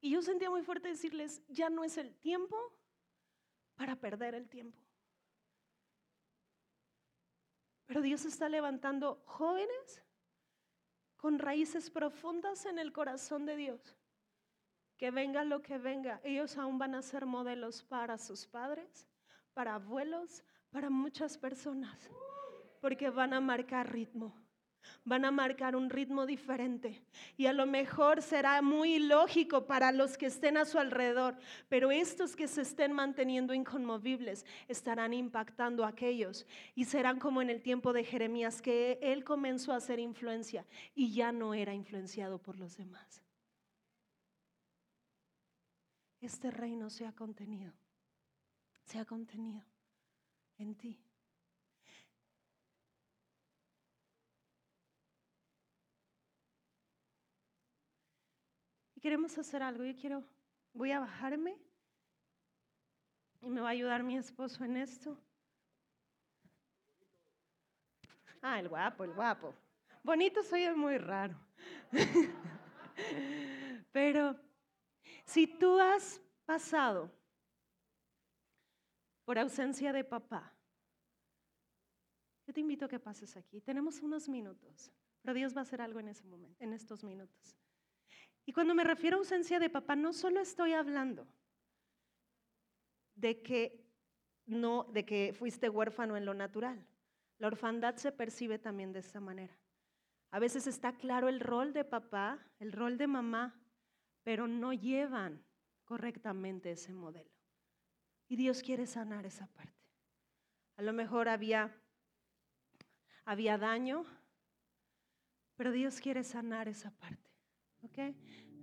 Y 0.00 0.10
yo 0.10 0.22
sentía 0.22 0.50
muy 0.50 0.62
fuerte 0.62 0.88
decirles, 0.88 1.42
ya 1.48 1.70
no 1.70 1.84
es 1.84 1.96
el 1.96 2.14
tiempo 2.16 2.56
para 3.76 3.96
perder 3.96 4.34
el 4.34 4.48
tiempo. 4.48 4.78
Pero 7.86 8.02
Dios 8.02 8.24
está 8.24 8.48
levantando 8.48 9.22
jóvenes 9.26 10.02
con 11.16 11.38
raíces 11.38 11.88
profundas 11.90 12.66
en 12.66 12.78
el 12.78 12.92
corazón 12.92 13.46
de 13.46 13.56
Dios. 13.56 13.96
Que 15.02 15.10
venga 15.10 15.42
lo 15.42 15.62
que 15.62 15.78
venga, 15.78 16.20
ellos 16.22 16.56
aún 16.56 16.78
van 16.78 16.94
a 16.94 17.02
ser 17.02 17.26
modelos 17.26 17.82
para 17.82 18.16
sus 18.18 18.46
padres, 18.46 19.08
para 19.52 19.74
abuelos, 19.74 20.44
para 20.70 20.90
muchas 20.90 21.36
personas, 21.36 22.08
porque 22.80 23.10
van 23.10 23.32
a 23.32 23.40
marcar 23.40 23.92
ritmo 23.92 24.32
van 25.04 25.24
a 25.24 25.32
marcar 25.32 25.74
un 25.74 25.90
ritmo 25.90 26.24
diferente. 26.26 27.04
Y 27.36 27.46
a 27.46 27.52
lo 27.52 27.66
mejor 27.66 28.22
será 28.22 28.62
muy 28.62 29.00
lógico 29.00 29.66
para 29.66 29.90
los 29.90 30.16
que 30.16 30.26
estén 30.26 30.56
a 30.56 30.64
su 30.64 30.78
alrededor, 30.78 31.36
pero 31.68 31.90
estos 31.90 32.36
que 32.36 32.46
se 32.46 32.62
estén 32.62 32.92
manteniendo 32.92 33.54
inconmovibles 33.54 34.44
estarán 34.68 35.14
impactando 35.14 35.84
a 35.84 35.88
aquellos 35.88 36.46
y 36.76 36.84
serán 36.84 37.18
como 37.18 37.42
en 37.42 37.50
el 37.50 37.62
tiempo 37.62 37.92
de 37.92 38.04
Jeremías, 38.04 38.62
que 38.62 39.00
él 39.02 39.24
comenzó 39.24 39.72
a 39.72 39.76
hacer 39.76 39.98
influencia 39.98 40.64
y 40.94 41.12
ya 41.12 41.32
no 41.32 41.54
era 41.54 41.74
influenciado 41.74 42.38
por 42.38 42.56
los 42.56 42.76
demás. 42.76 43.22
Este 46.22 46.50
reino 46.50 46.88
se 46.88 47.06
ha 47.06 47.12
contenido, 47.12 47.74
se 48.84 48.98
ha 48.98 49.04
contenido 49.04 49.62
en 50.56 50.74
ti. 50.74 50.98
queremos 59.02 59.36
hacer 59.36 59.62
algo. 59.62 59.84
Yo 59.84 59.94
quiero, 59.96 60.24
voy 60.72 60.92
a 60.92 61.00
bajarme 61.00 61.58
y 63.42 63.50
me 63.50 63.60
va 63.60 63.68
a 63.68 63.72
ayudar 63.72 64.04
mi 64.04 64.16
esposo 64.16 64.64
en 64.64 64.76
esto. 64.76 65.18
Ah, 68.40 68.60
el 68.60 68.68
guapo, 68.68 69.04
el 69.04 69.12
guapo. 69.12 69.54
Bonito 70.04 70.42
soy 70.44 70.72
muy 70.74 70.98
raro. 70.98 71.36
Pero 73.92 74.36
si 75.32 75.46
tú 75.46 75.80
has 75.80 76.20
pasado 76.44 77.10
por 79.24 79.38
ausencia 79.38 79.90
de 79.92 80.04
papá, 80.04 80.52
yo 82.46 82.52
te 82.52 82.60
invito 82.60 82.84
a 82.84 82.88
que 82.88 82.98
pases 82.98 83.34
aquí. 83.36 83.62
Tenemos 83.62 84.02
unos 84.02 84.28
minutos, 84.28 84.92
pero 85.22 85.32
Dios 85.32 85.54
va 85.56 85.60
a 85.60 85.62
hacer 85.62 85.80
algo 85.80 86.00
en 86.00 86.08
ese 86.08 86.24
momento, 86.26 86.62
en 86.62 86.74
estos 86.74 87.02
minutos. 87.02 87.56
Y 88.44 88.52
cuando 88.52 88.74
me 88.74 88.84
refiero 88.84 89.16
a 89.16 89.20
ausencia 89.20 89.58
de 89.58 89.70
papá, 89.70 89.96
no 89.96 90.12
solo 90.12 90.40
estoy 90.40 90.74
hablando 90.74 91.26
de 93.14 93.40
que 93.40 93.88
no, 94.44 94.84
de 94.92 95.06
que 95.06 95.32
fuiste 95.32 95.70
huérfano 95.70 96.16
en 96.16 96.26
lo 96.26 96.34
natural. 96.34 96.86
La 97.38 97.46
orfandad 97.46 97.96
se 97.96 98.12
percibe 98.12 98.58
también 98.58 98.92
de 98.92 98.98
esta 98.98 99.20
manera. 99.20 99.56
A 100.30 100.38
veces 100.38 100.66
está 100.66 100.92
claro 100.92 101.28
el 101.28 101.40
rol 101.40 101.72
de 101.72 101.84
papá, 101.84 102.38
el 102.58 102.72
rol 102.72 102.98
de 102.98 103.06
mamá, 103.06 103.61
pero 104.22 104.46
no 104.46 104.72
llevan 104.72 105.44
correctamente 105.84 106.72
ese 106.72 106.92
modelo. 106.92 107.30
Y 108.28 108.36
Dios 108.36 108.62
quiere 108.62 108.86
sanar 108.86 109.26
esa 109.26 109.46
parte. 109.48 109.72
A 110.76 110.82
lo 110.82 110.92
mejor 110.92 111.28
había, 111.28 111.74
había 113.24 113.58
daño, 113.58 114.04
pero 115.56 115.70
Dios 115.70 116.00
quiere 116.00 116.24
sanar 116.24 116.68
esa 116.68 116.90
parte. 116.92 117.30
¿ok? 117.82 117.98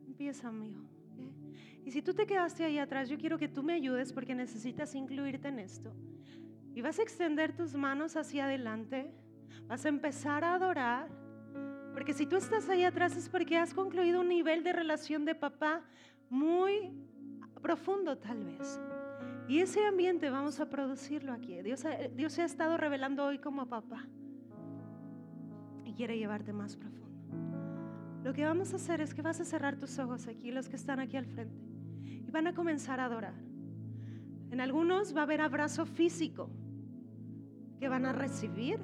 Empieza, 0.08 0.48
amigo. 0.48 0.82
Y 1.86 1.92
si 1.92 2.02
tú 2.02 2.14
te 2.14 2.26
quedaste 2.26 2.64
ahí 2.64 2.80
atrás, 2.80 3.10
yo 3.10 3.18
quiero 3.18 3.38
que 3.38 3.48
tú 3.48 3.64
me 3.64 3.74
ayudes 3.74 4.14
porque 4.14 4.36
necesitas 4.36 4.96
incluirte 4.96 5.48
en 5.48 5.60
esto. 5.60 5.94
Y 6.74 6.82
vas 6.82 7.00
a 7.00 7.04
extender 7.04 7.56
tus 7.56 7.76
manos 7.76 8.16
hacia 8.16 8.46
adelante, 8.46 9.12
vas 9.68 9.86
a 9.86 9.90
empezar 9.90 10.44
a 10.44 10.54
adorar, 10.54 11.10
porque 12.00 12.14
si 12.14 12.26
tú 12.26 12.38
estás 12.38 12.70
ahí 12.70 12.86
atrás 12.86 13.18
es 13.18 13.28
porque 13.28 13.58
has 13.58 13.74
concluido 13.74 14.22
un 14.22 14.30
nivel 14.30 14.64
de 14.64 14.72
relación 14.72 15.26
de 15.26 15.36
papá 15.36 15.82
muy 16.30 16.94
profundo 17.62 18.18
tal 18.18 18.42
vez. 18.42 18.80
Y 19.50 19.60
ese 19.60 19.86
ambiente 19.86 20.30
vamos 20.30 20.62
a 20.62 20.70
producirlo 20.70 21.34
aquí. 21.34 21.62
Dios, 21.62 21.82
se 21.82 22.42
ha 22.42 22.46
estado 22.46 22.78
revelando 22.78 23.26
hoy 23.26 23.38
como 23.38 23.68
papá 23.68 24.08
y 25.84 25.92
quiere 25.92 26.18
llevarte 26.18 26.54
más 26.54 26.78
profundo. 26.78 28.22
Lo 28.24 28.32
que 28.32 28.46
vamos 28.46 28.72
a 28.72 28.78
hacer 28.78 29.02
es 29.02 29.14
que 29.14 29.22
vas 29.22 29.42
a 29.42 29.44
cerrar 29.44 29.76
tus 29.76 30.00
ojos 30.00 30.26
aquí, 30.30 30.52
los 30.52 30.70
que 30.70 30.78
están 30.78 31.02
aquí 31.02 31.18
al 31.18 31.26
frente, 31.26 31.62
y 32.06 32.32
van 32.32 32.48
a 32.48 32.54
comenzar 32.54 33.02
a 33.02 33.08
adorar. 33.08 33.36
En 34.52 34.62
algunos 34.62 35.14
va 35.14 35.20
a 35.20 35.24
haber 35.24 35.42
abrazo 35.42 35.86
físico 35.86 36.50
que 37.78 37.90
van 37.90 38.06
a 38.06 38.14
recibir, 38.14 38.80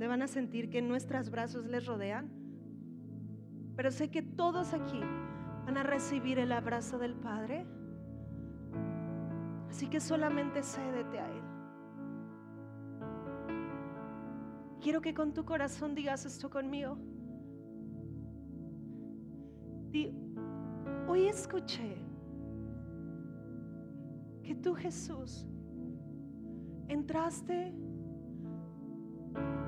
donde 0.00 0.08
van 0.08 0.22
a 0.22 0.28
sentir 0.28 0.70
que 0.70 0.80
nuestros 0.80 1.28
brazos 1.28 1.66
les 1.66 1.84
rodean. 1.84 2.30
Pero 3.76 3.90
sé 3.90 4.10
que 4.10 4.22
todos 4.22 4.72
aquí 4.72 4.98
van 5.66 5.76
a 5.76 5.82
recibir 5.82 6.38
el 6.38 6.52
abrazo 6.52 6.98
del 6.98 7.14
Padre. 7.16 7.66
Así 9.68 9.88
que 9.88 10.00
solamente 10.00 10.62
cédete 10.62 11.18
a 11.18 11.28
Él. 11.30 11.42
Quiero 14.80 15.02
que 15.02 15.12
con 15.12 15.34
tu 15.34 15.44
corazón 15.44 15.94
digas 15.94 16.24
esto 16.24 16.48
conmigo. 16.48 16.96
Di, 19.90 20.14
hoy 21.08 21.26
escuché 21.26 21.98
que 24.44 24.54
tú 24.54 24.74
Jesús 24.74 25.46
entraste, 26.88 27.74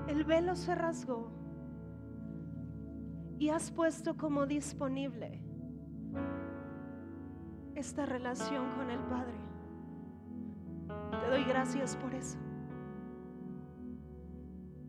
el 0.08 0.24
velo 0.24 0.54
se 0.54 0.74
rasgó 0.74 1.30
y 3.38 3.48
has 3.48 3.70
puesto 3.70 4.16
como 4.16 4.46
disponible 4.46 5.42
esta 7.74 8.06
relación 8.06 8.70
con 8.76 8.90
el 8.90 9.00
Padre. 9.00 9.34
Te 11.20 11.28
doy 11.28 11.44
gracias 11.44 11.96
por 11.96 12.14
eso. 12.14 12.38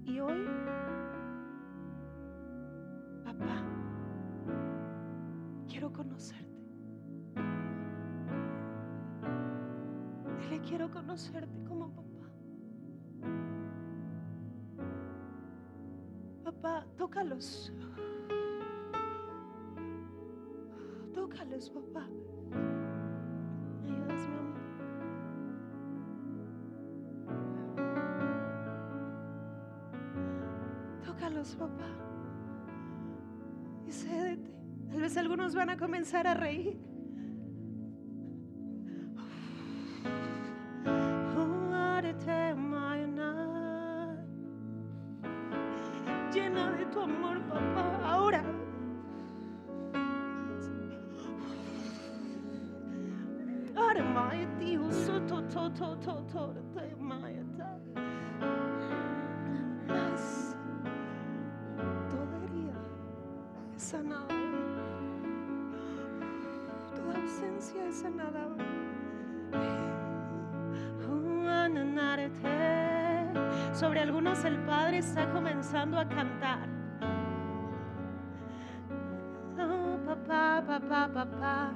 Y 0.06 0.20
hoy, 0.20 0.46
papá, 3.24 3.64
quiero 5.68 5.92
conocerte. 5.94 6.44
Dile, 10.40 10.62
quiero 10.62 10.92
conocerte 10.92 11.64
como 11.64 11.90
papá. 11.90 12.13
Tócalos. 16.98 17.74
Tócalos, 21.14 21.70
papá. 21.70 22.08
Ayudas, 23.84 24.28
mi 24.30 24.36
amor. 24.38 24.60
Tócalos, 31.06 31.56
papá. 31.56 31.90
Y 33.88 33.92
cédete. 33.92 34.52
Tal 34.90 35.02
vez 35.02 35.18
algunos 35.18 35.56
van 35.56 35.70
a 35.70 35.78
comenzar 35.78 36.28
a 36.28 36.34
reír. 36.34 36.93
Es 67.80 67.96
sanada. 67.96 68.44
Sobre 73.74 74.00
algunos 74.00 74.46
el 74.46 74.60
Padre 74.60 75.00
está 75.00 75.30
comenzando 75.32 76.00
a 76.00 76.08
cantar. 76.08 76.70
Oh, 79.60 79.98
papá, 80.06 80.64
papá, 80.66 81.10
papá. 81.12 81.72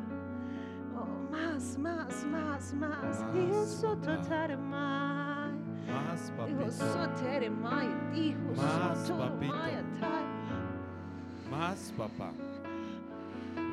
Oh, 0.95 1.31
más, 1.31 1.77
más, 1.77 2.25
más, 2.25 2.73
más. 2.75 3.25
Eso 3.35 3.97
totarmai. 3.97 5.53
Más, 5.87 6.31
papito. 6.37 6.65
Más, 8.55 9.11
papito. 9.11 9.55
Más, 11.49 11.93
papá. 11.97 12.31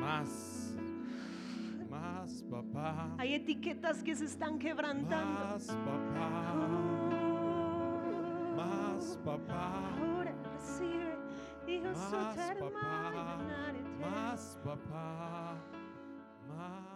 Más. 0.01 0.54
Más, 2.55 2.63
papá. 2.63 3.15
Hay 3.17 3.33
etiquetas 3.33 4.01
que 4.01 4.15
se 4.15 4.25
están 4.25 4.59
quebrantando. 4.59 5.39
Más, 5.45 5.67
papá. 5.67 6.53
Oh. 7.11 7.75
Más, 8.55 9.19
papá. 9.25 9.91
Ahora 9.99 10.33
recibe. 10.53 11.17
Dijo 11.65 11.87
Más, 11.87 12.35
papá. 12.59 13.11
nanarete. 13.11 14.05
Más, 14.09 14.59
papá. 14.63 15.57
Más. 16.47 16.94